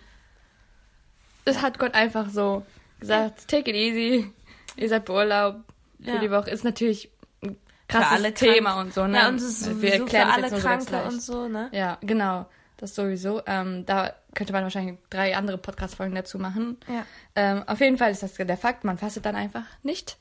[1.45, 2.65] Es hat Gott einfach so
[3.01, 4.33] gesagt, take it easy,
[4.77, 5.61] ihr seid beurlaubt
[6.01, 6.19] für Ja.
[6.19, 6.51] die Woche.
[6.51, 7.11] Ist natürlich
[7.43, 7.57] ein
[7.89, 9.19] krasses Thema Krank- und so, ne?
[9.19, 11.49] Ja, und es ist Wir sowieso für erklären das alle jetzt so Kranke und so,
[11.49, 11.69] ne?
[11.73, 12.47] Ja, genau.
[12.77, 13.43] Das sowieso.
[13.47, 16.79] Ähm, da könnte man wahrscheinlich drei andere Podcast-Folgen dazu machen.
[16.89, 17.05] Ja.
[17.37, 20.17] Ähm, auf jeden Fall ist das der Fakt, man fastet dann einfach nicht.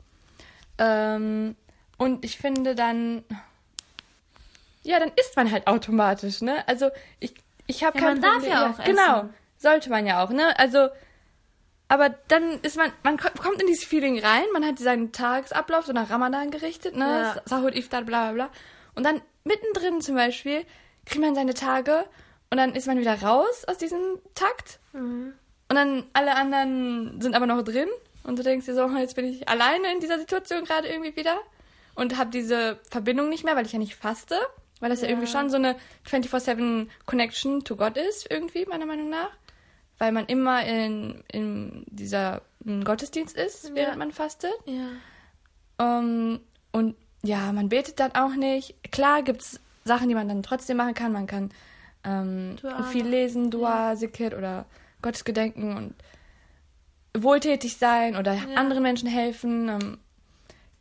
[0.78, 1.56] Ähm,
[2.02, 3.24] und ich finde dann,
[4.84, 6.68] ja, dann isst man halt automatisch, ne?
[6.68, 7.34] Also ich,
[7.68, 8.52] ich habe Ja, kein man darf Problem.
[8.52, 9.34] ja auch Genau, essen.
[9.60, 10.58] sollte man ja auch, ne?
[10.58, 10.90] Also,
[11.88, 15.86] aber dann ist man, man ko- kommt in dieses Feeling rein, man hat seinen Tagesablauf
[15.86, 17.06] so nach Ramadan gerichtet, ne?
[17.36, 17.42] Ja.
[17.46, 18.50] Sahur, Iftar, bla bla bla.
[18.96, 20.66] Und dann mittendrin zum Beispiel
[21.06, 22.06] kriegt man seine Tage
[22.50, 24.80] und dann ist man wieder raus aus diesem Takt.
[24.94, 25.34] Mhm.
[25.70, 27.88] Und dann alle anderen sind aber noch drin.
[28.24, 31.38] Und du denkst dir so, jetzt bin ich alleine in dieser Situation gerade irgendwie wieder.
[31.96, 34.36] Und habe diese Verbindung nicht mehr, weil ich ja nicht faste.
[34.80, 35.76] Weil das ja, irgendwie schon so eine
[36.10, 39.30] 24-7 Connection to God ist, irgendwie, meiner Meinung nach.
[40.00, 43.98] Weil man immer in, in dieser im Gottesdienst ist, während Ja.
[43.98, 44.54] man fastet.
[44.66, 44.88] Ja.
[46.00, 46.40] Ähm,
[46.72, 48.76] und ja, man betet dann auch nicht.
[48.92, 51.12] Klar gibt's Sachen, die man dann trotzdem machen kann.
[51.12, 51.52] Man kann
[52.04, 52.56] ähm,
[52.92, 54.66] viel lesen, Dua, Sikr oder
[55.04, 55.94] Gottesgedenken und
[57.16, 59.70] wohltätig sein oder anderen Menschen helfen.
[59.70, 59.98] Ähm,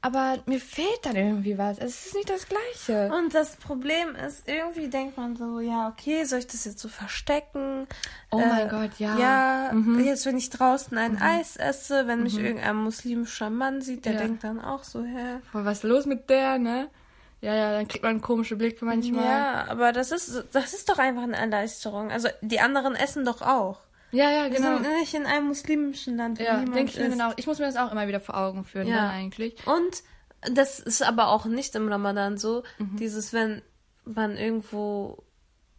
[0.03, 1.79] aber mir fehlt dann irgendwie was.
[1.79, 3.13] Es ist nicht das Gleiche.
[3.15, 6.89] Und das Problem ist, irgendwie denkt man so, ja, okay, soll ich das jetzt so
[6.89, 7.87] verstecken?
[8.31, 9.19] Oh mein Gott, ja.
[9.19, 10.01] Ja, Mhm.
[10.05, 14.19] jetzt wenn ich draußen ein Eis esse, wenn mich irgendein muslimischer Mann sieht, der Ja.
[14.21, 15.41] denkt dann auch so, hä?
[15.53, 16.89] Boah, was ist los mit der, ne?
[17.43, 19.25] Ja, ja, dann kriegt man einen komischen Blick für manchmal.
[19.25, 22.11] Ja, aber das ist, das ist doch einfach eine Erleichterung.
[22.11, 23.81] Also die anderen essen doch auch.
[24.13, 24.79] Ja, ja Wir genau.
[24.79, 27.35] sind nicht in einem muslimischen Land, wo Ja, denke ich mir auch.
[27.37, 28.97] Ich muss mir das auch immer wieder vor Augen führen, Ja.
[28.97, 29.55] dann eigentlich.
[29.67, 30.03] Und
[30.55, 32.97] das ist aber auch nicht im Ramadan so, Mhm.
[32.97, 33.63] dieses, wenn
[34.05, 35.23] man irgendwo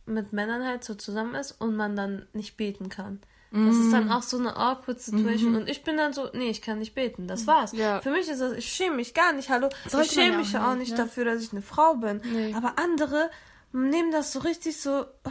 [0.05, 3.21] mit Männern halt so zusammen ist und man dann nicht beten kann.
[3.53, 3.91] Das ist Mhm.
[3.91, 5.55] dann auch so eine awkward Situation.
[5.55, 7.27] Und ich bin dann so, nee, ich kann nicht beten.
[7.27, 7.73] Das war's.
[7.73, 7.99] Ja.
[7.99, 9.49] Für mich ist das, ich schäme mich gar nicht.
[9.49, 11.03] Hallo, Sollte ich schäme mich auch ja auch nicht, nicht ne?
[11.03, 12.21] dafür, dass ich eine Frau bin.
[12.31, 12.53] Nee.
[12.55, 13.29] Aber andere
[13.73, 15.29] nehmen das so richtig so, oh,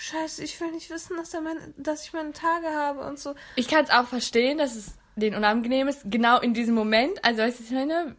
[0.00, 3.34] scheiße, ich will nicht wissen, dass, er meine, dass ich meine Tage habe und so.
[3.56, 7.24] Ich kann es auch verstehen, dass es denen unangenehm ist, genau in diesem Moment.
[7.24, 8.16] Also, weißt du, was ich meine,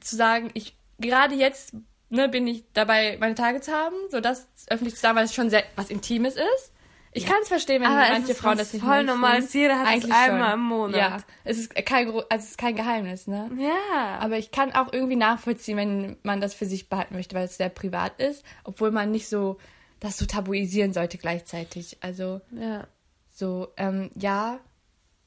[0.00, 1.74] zu sagen, ich gerade jetzt
[2.10, 5.34] ne, bin ich dabei, meine Tage zu haben, so das öffentlich zu sagen, weil es
[5.34, 6.72] schon sehr was Intimes ist.
[7.16, 9.06] Ich kann es verstehen, wenn Aber es manche ist Frauen das nicht voll möchten.
[9.06, 9.52] Normales.
[9.52, 10.60] Jeder hat es Eigentlich einmal schon.
[10.60, 10.96] im Monat.
[10.96, 13.50] Ja, es ist kein, also es ist kein Geheimnis, ne?
[13.56, 14.18] Ja.
[14.18, 17.56] Aber ich kann auch irgendwie nachvollziehen, wenn man das für sich behalten möchte, weil es
[17.56, 19.58] sehr privat ist, obwohl man nicht so
[20.04, 21.96] das so tabuisieren sollte gleichzeitig.
[22.00, 22.86] Also ja.
[23.30, 24.60] so, ähm, ja,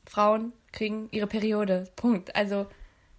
[0.06, 1.86] Frauen kriegen ihre Periode.
[1.96, 2.36] Punkt.
[2.36, 2.68] Also,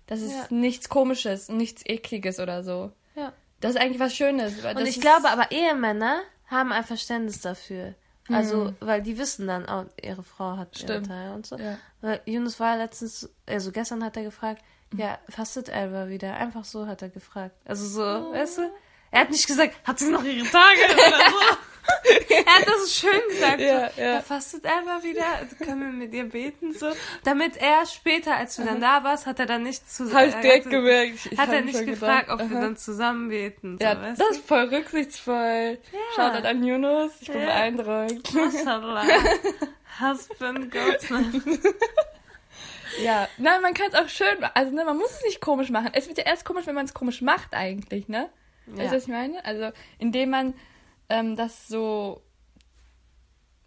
[0.07, 0.47] das ist Ja.
[0.51, 2.93] nichts Komisches, nichts Ekliges oder so.
[3.15, 3.33] Ja.
[3.61, 4.65] Das ist eigentlich was Schönes.
[4.65, 7.95] Und ich glaube aber, Ehemänner haben ein Verständnis dafür.
[8.29, 8.35] Hm.
[8.37, 11.09] Also, weil die wissen dann, oh, ihre Frau hat Stimmt.
[11.09, 11.57] Tage und so.
[11.59, 11.77] Ja.
[12.01, 14.63] Weil Yunus war letztens, also gestern hat er gefragt,
[14.97, 16.35] ja, fastet Elva wieder?
[16.37, 17.57] Einfach so hat er gefragt.
[17.67, 18.33] Also so, Oh.
[18.33, 18.71] weißt du?
[19.11, 21.57] Er hat nicht gesagt, hat sie noch ihre Tage oder so.
[22.35, 23.61] er hat das schön gesagt.
[23.61, 24.13] Ja, so, ja.
[24.15, 24.21] ja.
[24.21, 25.25] fastet Elva wieder?
[25.41, 26.75] Also können wir mit ihr beten?
[26.75, 26.93] So,
[27.25, 30.35] damit er später, als du dann da warst, hat er dann nicht zu Hab ich
[30.35, 31.27] er direkt gemerkt.
[31.31, 32.65] Ich Hat er nicht gefragt, gedacht, ob wir aha.
[32.65, 33.79] dann zusammen beten.
[33.79, 35.79] So, Ja, das ist voll rücksichtsvoll.
[36.15, 37.13] Shoutout an Yunus.
[37.21, 37.47] Ich bin Ja.
[37.47, 38.35] beeindruckt.
[38.35, 39.05] Mashallah.
[40.01, 41.09] Husband goes.
[43.03, 45.91] Ja, nein, man kann es auch schön, also ne, man muss es nicht komisch machen.
[45.93, 48.29] Es wird ja erst komisch, wenn man es komisch macht eigentlich, ne?
[48.77, 49.45] Weißt du, was ich meine?
[49.45, 50.55] Also, indem man
[51.09, 52.21] ähm, das so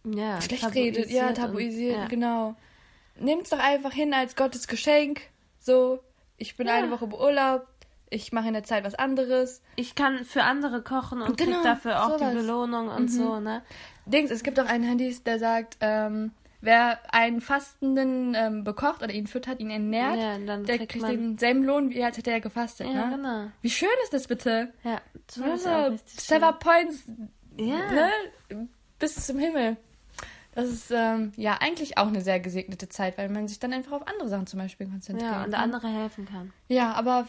[0.04, 2.08] Ja, schlecht redet, ja, und- tabuisiert, ja.
[2.08, 2.56] genau.
[3.16, 5.22] Es doch einfach hin als Gottes Geschenk.
[5.60, 6.00] So,
[6.38, 6.76] ich bin Ja.
[6.76, 7.68] eine Woche beurlaubt.
[8.14, 9.62] ich mache in der Zeit was anderes.
[9.78, 12.32] Ich kann für andere kochen und Genau, krieg dafür auch sowas.
[12.32, 13.64] die Belohnung und so, ne?
[14.06, 19.13] Dings, es gibt auch einen Handys, der sagt, ähm, wer einen Fastenden ähm, bekocht oder
[19.13, 22.88] ihn füttert, ihn ernährt, Ja, der kriegt kriegt denselben Lohn, wie als hätte er gefastet.
[22.88, 23.15] Ja, ne?
[23.17, 23.45] genau.
[23.62, 24.74] Wie schön ist das bitte?
[24.84, 27.04] Ja, so Also, Server Points.
[27.58, 27.91] Ja.
[27.91, 28.10] ne,
[29.00, 29.78] bis zum Himmel.
[30.54, 33.93] Das ist ähm, ja eigentlich auch eine sehr gesegnete Zeit, weil man sich dann einfach
[33.93, 35.74] auf andere Sachen zum Beispiel konzentrieren ja, und der kann.
[35.74, 36.52] andere helfen kann.
[36.67, 37.28] Ja, aber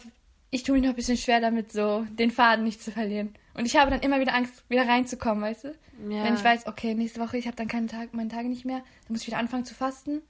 [0.53, 3.33] ich tue mich noch ein bisschen schwer damit, so den Faden nicht zu verlieren.
[3.55, 5.67] Und ich habe dann immer wieder Angst, wieder reinzukommen, weißt du?
[6.09, 6.23] Ja.
[6.23, 8.77] Wenn ich weiß, okay, nächste Woche, ich habe dann keinen Tag, meine Tage nicht mehr,
[8.77, 10.21] dann muss ich wieder anfangen zu fasten.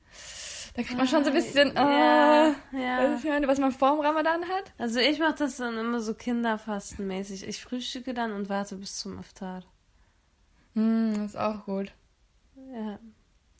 [0.75, 3.07] Da kriegt man schon so ein bisschen, Ja, äh, ja.
[3.07, 4.71] du, ich meine, was man vor dem Ramadan hat.
[4.77, 7.47] Also ich mache das dann immer so kinderfastenmäßig.
[7.47, 9.63] Ich frühstücke dann und warte bis zum Iftar.
[10.73, 11.91] Hm, das ist auch gut.
[12.73, 12.97] Ja.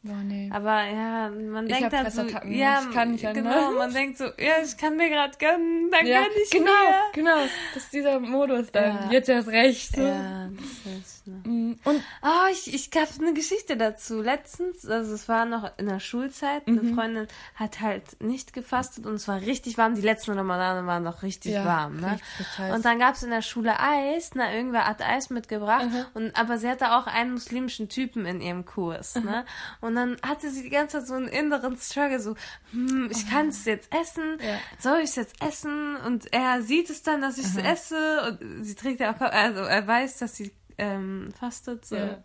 [0.05, 0.49] Boah, nee.
[0.51, 3.77] Aber ja, man Ich denkt dann so, ja, ich kann nicht, genau, ne?
[3.77, 7.11] man denkt so, ja, ich kann mir gerade gönnen, dann ja, gönn ich genau, mir.
[7.13, 7.37] genau.
[7.73, 9.05] Das ist dieser Modus dann.
[9.05, 9.11] Ja.
[9.11, 9.95] Jetzt erst recht.
[9.95, 10.01] So.
[10.01, 11.41] Ja, das ist, ne.
[11.45, 14.21] Mm, Und Oh, ich, ich gab eine Geschichte dazu.
[14.21, 16.95] Letztens, also es war noch in der Schulzeit, eine Mhm.
[16.95, 19.95] Freundin hat halt nicht gefastet und es war richtig warm.
[19.95, 22.13] Die letzten Ramadane waren noch richtig Ja, warm, ne?
[22.13, 22.73] richtig.
[22.73, 26.57] Und dann gab es in der Schule Eis, na, irgendwer hat Eis mitgebracht, und, aber
[26.57, 29.45] sie hatte auch einen muslimischen Typen in ihrem Kurs, ne?
[29.81, 32.35] Und dann hatte sie die ganze Zeit so einen inneren Struggle, so,
[32.71, 34.59] hm, ich kann es jetzt essen, Ja.
[34.79, 35.95] soll ich es jetzt essen?
[35.97, 39.61] Und er sieht es dann, dass ich es esse, und sie trägt ja auch, also
[39.61, 40.42] er weiß, dass sie
[40.83, 41.95] ähm, fastet, so.
[41.95, 42.23] Ja.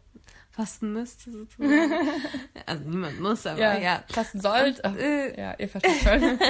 [0.51, 1.93] Fasten müsste sozusagen.
[2.67, 4.05] also niemand muss, aber ja, ja.
[4.13, 4.85] fasten sollt.
[4.85, 6.23] Ach, Äh, ja, ihr versteht schon.
[6.23, 6.41] und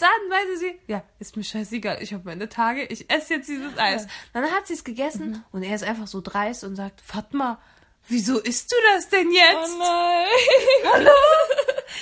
[0.00, 3.76] dann meinte sie, ja, ist mir scheißegal, ich habe meine Tage, ich esse jetzt dieses
[3.76, 4.06] Eis.
[4.32, 5.44] Dann hat sie es gegessen Mhm.
[5.52, 7.60] und er ist einfach so dreist und sagt, Fatma,
[8.08, 9.70] wieso isst du das denn jetzt?
[9.74, 10.26] Oh nein.
[10.94, 11.10] Hallo?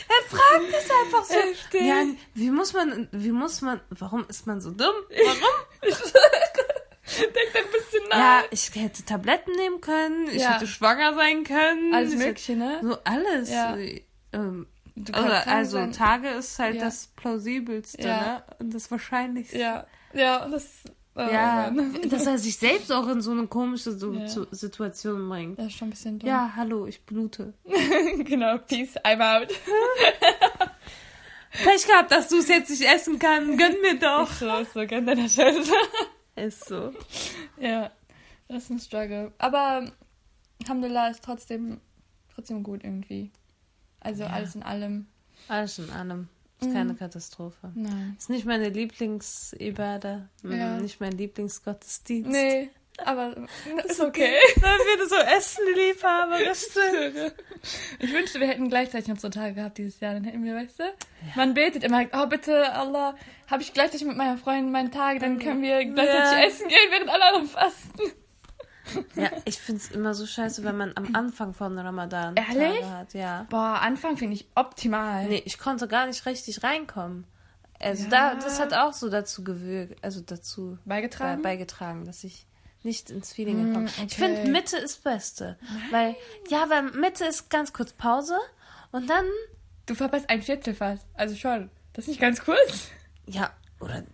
[0.09, 1.35] Er fragt es einfach so.
[1.35, 1.83] Heftig.
[1.83, 2.05] Ja,
[2.35, 4.95] wie muss man, wie muss man, warum ist man so dumm?
[5.11, 5.95] Warum?
[7.35, 8.19] Denkt ein bisschen nach.
[8.19, 10.55] Ja, ich hätte Tabletten nehmen können, ich Ja.
[10.55, 11.95] hätte schwanger sein können.
[11.95, 12.81] Alles ich Mögliche, ne?
[12.83, 13.51] So alles.
[13.51, 13.77] Ja.
[14.33, 14.67] Ähm,
[15.01, 15.93] Du oder, krank also sein.
[15.93, 16.87] Tage ist halt Ja.
[16.87, 18.43] das plausibelste, ne?
[18.59, 19.57] Und das Wahrscheinlichste.
[19.57, 20.67] Ja, ja, das.
[21.15, 21.99] Oh Ja, Mann.
[22.11, 24.13] dass er sich selbst auch in so eine komische so
[24.51, 25.59] Situation bringt.
[25.59, 26.29] Das ist schon ein bisschen dumm.
[26.29, 27.55] Ja, hallo, ich blute.
[28.25, 29.49] genau, peace, I'm out.
[31.65, 33.59] Pech gehabt, dass du es jetzt nicht essen kannst.
[33.59, 34.31] Gönn mir doch.
[34.33, 35.73] So, ist so, ganz deiner Scheiße.
[36.39, 36.93] Ist so.
[37.61, 37.91] ja,
[38.49, 39.33] das ist ein Struggle.
[39.39, 39.91] Aber
[40.63, 41.81] Alhamdulillah ist trotzdem,
[42.35, 43.31] trotzdem gut irgendwie.
[44.01, 45.07] Also alles in allem.
[45.49, 46.29] Alles in allem.
[46.61, 47.71] Ist keine Katastrophe.
[47.75, 48.17] Nein.
[48.19, 50.29] Ist nicht meine Lieblingsibade.
[50.43, 50.81] Ja.
[50.81, 52.31] Nicht mein Lieblingsgottesdienst.
[52.31, 52.71] Nee,
[53.05, 53.35] aber
[53.87, 54.35] ist okay.
[54.61, 56.33] Weil wir so Essen lieb haben.
[56.45, 57.35] Das stimmt.
[57.99, 60.15] Ich wünschte, wir hätten gleichzeitig noch so Tage gehabt dieses Jahr.
[60.15, 60.85] Dann hätten wir, weißt du?
[61.37, 63.15] Man betet immer, oh bitte, Allah,
[63.51, 66.47] habe ich gleichzeitig mit meiner Freundin meinen Tag, dann können wir gleichzeitig Ja.
[66.47, 68.01] essen gehen, während alle anderen fasten.
[69.17, 72.81] Ja, ich finde es immer so scheiße, wenn man am Anfang von Ramadan Ehrlich?
[72.81, 73.13] Tage hat.
[73.15, 73.47] Ja.
[73.51, 75.27] Boah, Anfang finde ich optimal.
[75.27, 77.27] Nee, ich konnte gar nicht richtig reinkommen.
[77.81, 78.09] Also Ja.
[78.11, 81.43] da, das hat auch so dazu gewirkt, also dazu Beigetragen?
[81.43, 82.47] bei- beigetragen, dass ich
[82.85, 84.07] nicht ins Feeling gekommen okay.
[84.09, 85.59] Ich finde, Mitte ist Beste.
[85.91, 86.15] Weil,
[86.49, 88.37] ja, weil Mitte ist ganz kurz Pause
[88.93, 89.25] und dann,
[89.87, 91.07] Du verpasst ein Viertel fast.
[91.15, 91.71] Also schon.
[91.95, 92.89] Das ist nicht ganz kurz.
[93.27, 94.05] ja, oder.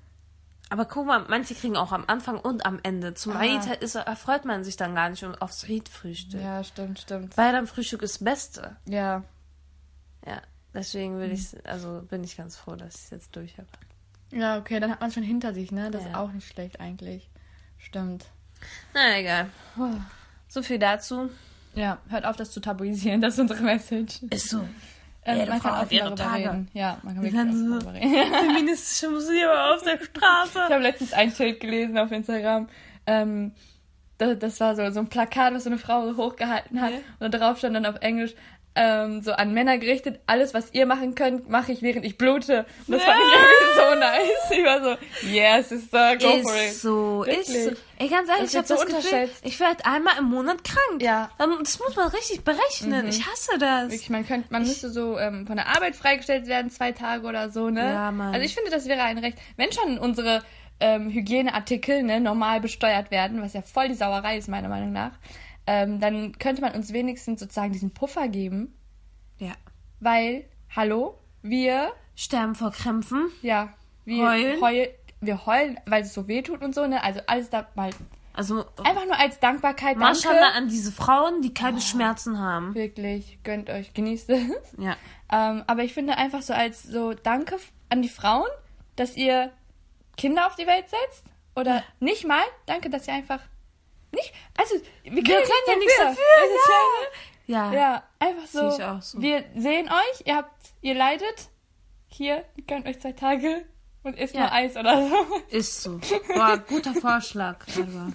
[0.71, 3.15] Aber guck mal, manche kriegen auch am Anfang und am Ende.
[3.15, 3.41] Zum Ah.
[3.41, 6.41] Eid ist, erfreut man sich dann gar nicht aufs Eid-Frühstück.
[6.41, 7.37] Ja, stimmt, stimmt.
[7.37, 8.77] Weil am Frühstück ist das Beste.
[8.87, 9.25] Ja.
[10.27, 10.41] Ja,
[10.73, 13.69] deswegen will ich, also bin ich ganz froh, dass ich es jetzt durch habe.
[14.31, 15.91] Ja, okay, dann hat man schon hinter sich, ne?
[15.91, 16.21] Das ist Ja.
[16.21, 17.29] auch nicht schlecht eigentlich.
[17.79, 18.25] Stimmt.
[18.93, 19.47] Na egal.
[20.49, 21.31] So viel dazu.
[21.75, 23.21] Ja, hört auf, das zu tabuisieren.
[23.21, 24.21] Das ist unsere Message.
[24.31, 24.61] Ist so.
[25.27, 26.45] Ähm, Jede man Frau kann ihre darüber Tage.
[26.51, 26.69] reden.
[26.75, 28.35] Ja, man kann Wir wirklich offen so- darüber reden.
[28.47, 30.59] Feministische Muslime auf der Straße.
[30.69, 32.69] Ich habe letztens ein Schild gelesen auf Instagram.
[33.07, 33.53] Ähm,
[34.19, 36.93] das, das war so, so ein Plakat, was so eine Frau hochgehalten hat.
[37.19, 38.35] Und da drauf stand dann auf Englisch
[38.77, 42.67] ähm, so an Männer gerichtet, alles, was ihr machen könnt, mache ich, während ich blute.
[42.87, 44.51] Und das fand ich irgendwie so nice.
[44.51, 46.71] Ich war so, yes, sister, go for it.
[46.71, 47.53] Ist so, ist so.
[47.53, 47.79] Wirklich.
[47.99, 51.01] Ey, ganz ehrlich, Das ich habe so das Gefühl, ich werde einmal im Monat krank.
[51.01, 51.31] Ja.
[51.39, 53.07] Das muss man richtig berechnen.
[53.07, 53.91] Ich hasse das.
[53.91, 57.51] Wirklich, man könnte, man müsste so ähm, von der Arbeit freigestellt werden, zwei Tage oder
[57.51, 57.93] so, ne?
[57.93, 58.35] Ja, Mann.
[58.35, 59.39] Also ich finde, das wäre ein Recht.
[59.57, 60.43] Wenn schon unsere
[60.81, 65.13] ähm, Hygieneartikel ne, normal besteuert werden, was ja voll die Sauerei ist, meiner Meinung nach,
[65.67, 68.75] ähm, dann könnte man uns wenigstens sozusagen diesen Puffer geben,
[69.39, 69.53] Ja.
[70.01, 73.29] weil, hallo, wir, Sterben vor Krämpfen.
[73.43, 73.73] ja,
[74.05, 74.61] wir Heulen?
[74.61, 77.03] heul- wir heulen, weil es so weh tut und so, ne?
[77.03, 77.91] Also alles da mal
[78.35, 82.75] Also, einfach nur als Dankbarkeit, Maschallah an diese Frauen, die keine Schmerzen haben.
[82.75, 84.43] Wirklich, gönnt euch, genießt es.
[84.77, 84.97] Ja.
[85.33, 87.57] Ähm, aber ich finde einfach so als so Danke
[87.89, 88.49] an die Frauen,
[88.97, 89.51] dass ihr
[90.17, 91.25] Kinder auf die Welt setzt?
[91.57, 92.43] Oder nicht mal?
[92.67, 93.41] Danke, dass ihr einfach.
[94.57, 96.23] Also, wir können, wir können ja nichts dafür.
[97.47, 97.73] Ja.
[97.73, 97.73] Ja.
[97.75, 98.71] ja, einfach so.
[98.71, 99.21] Sehe ich auch so.
[99.21, 101.51] Wir sehen euch, ihr habt, ihr leidet.
[102.09, 103.65] Hier, ihr könnt euch zwei Tage
[104.03, 104.43] und isst Ja.
[104.43, 105.17] nur Eis oder so.
[105.51, 106.01] Ist so.
[106.35, 107.67] Boah, guter Vorschlag.
[107.77, 108.13] Aber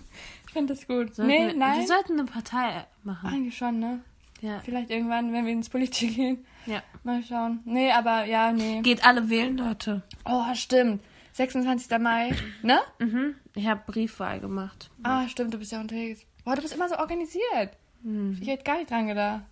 [0.47, 1.13] Ich finde das gut.
[1.15, 1.79] sollten nee, wir, nein.
[1.79, 3.27] Wir sollten eine Partei machen.
[3.29, 4.01] Eigentlich schon, ne?
[4.41, 4.61] Ja.
[4.63, 6.45] Vielleicht irgendwann, wenn wir ins Politik gehen.
[6.65, 6.81] ja.
[7.03, 7.59] Mal schauen.
[7.65, 8.81] Nee, aber ja, nee.
[8.81, 10.01] Geht alle wählen, Leute.
[10.25, 11.03] Oh, stimmt.
[11.33, 11.99] 26.
[11.99, 12.31] Mai,
[12.63, 12.79] ne?
[12.99, 13.35] Mhm.
[13.53, 14.89] Ich habe Briefwahl gemacht.
[15.03, 16.21] Ah, stimmt, du bist ja unterwegs.
[16.49, 17.77] Boah, du bist immer so organisiert.
[18.01, 18.39] Mhm.
[18.41, 19.43] Ich hätte gar nicht dran gedacht.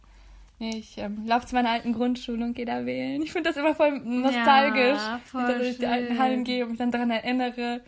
[0.57, 3.21] Nee, ich ähm, laufe zu meiner alten Grundschule und gehe da wählen.
[3.21, 4.97] Ich finde das immer voll nostalgisch.
[4.97, 6.19] Ja, voll wenn ich da durch die alten schön.
[6.19, 7.81] Hallen gehe und mich dann daran erinnere.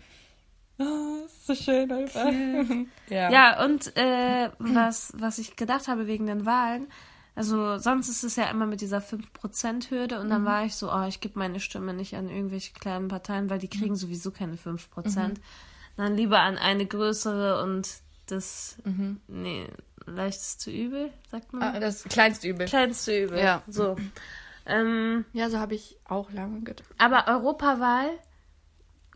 [0.77, 2.27] Oh, ist so schön einfach.
[3.09, 3.31] ja.
[3.31, 6.85] Ja, und äh, was, was ich gedacht habe wegen den Wahlen,
[7.33, 11.05] also sonst ist es ja immer mit dieser 5%-Hürde und dann war ich so, oh,
[11.07, 15.33] ich gebe meine Stimme nicht an irgendwelche kleinen Parteien, weil die kriegen sowieso keine 5%.
[15.97, 17.89] Dann lieber an eine größere und
[18.31, 18.77] das,
[19.27, 19.67] nee,
[20.05, 21.61] leichteste Übel, sagt man.
[21.75, 22.67] Ah, das kleinste Übel.
[22.67, 23.39] Kleinste Übel.
[23.39, 23.63] Ja.
[23.67, 23.95] So.
[24.65, 26.87] Ähm, Ja, so habe ich auch lange gedacht.
[26.97, 28.09] aber Europawahl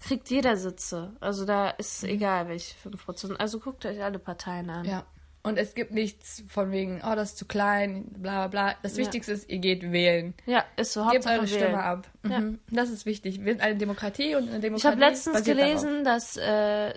[0.01, 1.15] kriegt jeder Sitze.
[1.21, 3.35] Also da ist egal, welche 5%.
[3.37, 4.85] Also guckt euch alle Parteien an.
[4.85, 5.05] Ja.
[5.45, 8.75] Und es gibt nichts von wegen, oh, das ist zu klein, bla bla bla.
[8.81, 8.99] Das Ja.
[8.99, 10.33] Wichtigste ist, ihr geht wählen.
[10.45, 11.05] Ja, ist so.
[11.09, 11.47] Gebt eure wählen.
[11.47, 12.07] Stimme ab.
[12.23, 12.59] Mhm.
[12.69, 13.43] Das ist wichtig.
[13.43, 14.75] Wir sind eine Demokratie und eine Demokratie.
[14.77, 16.93] Ich habe letztens gelesen, dass äh,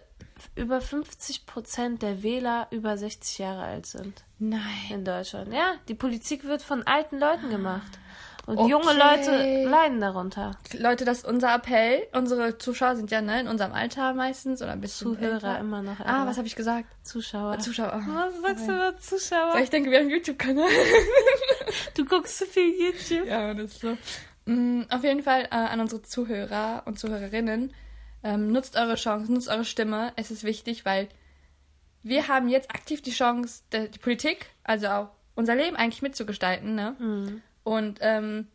[0.54, 4.24] über 50 Prozent der Wähler über 60 Jahre alt sind.
[4.38, 4.60] Nein.
[4.90, 5.52] in Deutschland.
[5.52, 7.98] Ja, die Politik wird von alten Leuten gemacht.
[8.46, 8.70] Und Okay.
[8.70, 10.52] junge Leute leiden darunter.
[10.78, 12.06] Leute, das ist unser Appell.
[12.12, 15.58] Unsere Zuschauer sind ja ne, in unserem Alter meistens oder ein bisschen Zuhörer älter.
[15.58, 15.98] immer noch.
[15.98, 16.86] Ah, was habe ich gesagt?
[17.02, 17.58] Zuschauer.
[17.58, 18.00] Zuschauer.
[18.06, 19.54] Was sagst du über Zuschauer?
[19.54, 20.68] Weil ich denke, wir haben einen YouTube-Kanal.
[21.94, 23.26] Du guckst so viel YouTube.
[23.26, 23.96] ja, das ist so.
[24.44, 27.72] Mm, auf jeden Fall äh, an unsere Zuhörer und Zuhörerinnen.
[28.22, 30.12] Ähm, nutzt eure Chance, nutzt eure Stimme.
[30.16, 31.08] Es ist wichtig, weil
[32.02, 36.74] wir haben jetzt aktiv die Chance, de- die Politik, also auch unser Leben eigentlich mitzugestalten.
[36.74, 36.96] Ne?
[36.98, 37.42] Mhm.
[37.64, 38.48] Und ähm,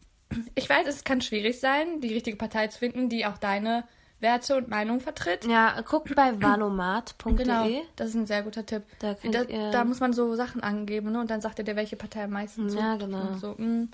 [0.55, 3.83] ich weiß, es kann schwierig sein, die richtige Partei zu finden, die auch deine
[4.21, 5.45] Werte und Meinung vertritt.
[5.45, 7.35] Ja, guckt bei valomat.de.
[7.35, 8.83] Genau, das ist ein sehr guter Tipp.
[8.99, 11.19] Da da, ihr- da muss man so Sachen angeben, ne?
[11.19, 13.37] Und dann sagt er dir, welche Partei am meisten Ja, zutrifft genau.
[13.37, 13.89] So, mm,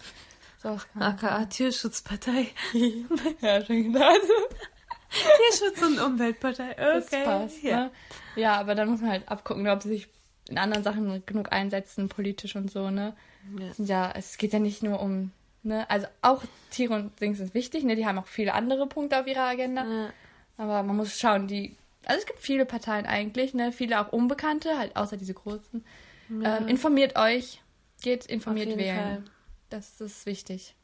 [0.61, 0.77] so.
[0.99, 2.47] AKA Tierschutzpartei.
[3.41, 4.19] ja, schon gedacht.
[5.09, 6.73] Tierschutz- und Umweltpartei.
[6.77, 7.23] Das Okay.
[7.23, 7.63] passt.
[7.63, 7.85] Ja.
[7.85, 7.91] Ne?
[8.35, 10.07] ja, aber dann muss man halt abgucken, ob sie sich
[10.49, 13.15] in anderen Sachen genug einsetzen, politisch und so, ne?
[13.57, 13.85] Ja.
[13.85, 15.31] Ja, es geht ja nicht nur um,
[15.63, 15.89] ne?
[15.89, 17.95] Also auch Tiere und Dings sind wichtig, ne?
[17.95, 19.85] Die haben auch viele andere Punkte auf ihrer Agenda.
[19.85, 20.09] Ja.
[20.57, 21.75] Aber man muss schauen, die.
[22.05, 23.71] Also es gibt viele Parteien eigentlich, ne?
[23.71, 25.83] Viele auch Unbekannte, halt außer diese großen.
[26.29, 27.61] Ähm, informiert euch,
[28.01, 28.95] geht informiert wählen.
[28.97, 29.23] Fall.
[29.69, 30.75] Das ist wichtig.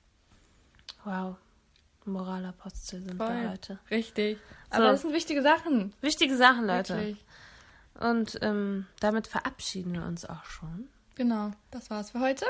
[1.06, 1.36] Wow.
[2.06, 3.30] Moralapostel sind Voll.
[3.30, 3.80] wir heute.
[3.92, 4.38] Richtig.
[4.72, 4.78] So.
[4.78, 5.94] Aber das sind wichtige Sachen.
[6.02, 6.96] Wichtige Sachen, Leute.
[6.96, 7.26] Wirklich.
[8.00, 10.90] Und ähm, damit verabschieden wir uns auch schon.
[11.16, 11.52] Genau.
[11.72, 12.46] Das war's für heute.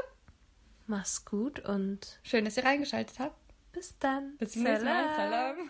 [0.88, 3.36] Mach's gut und Schön, dass ihr reingeschaltet habt.
[3.72, 4.38] bis dann.
[4.38, 5.16] Bis zum nächsten Mal.
[5.16, 5.56] Salam.
[5.58, 5.70] Salam.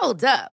[0.00, 0.55] Hold up.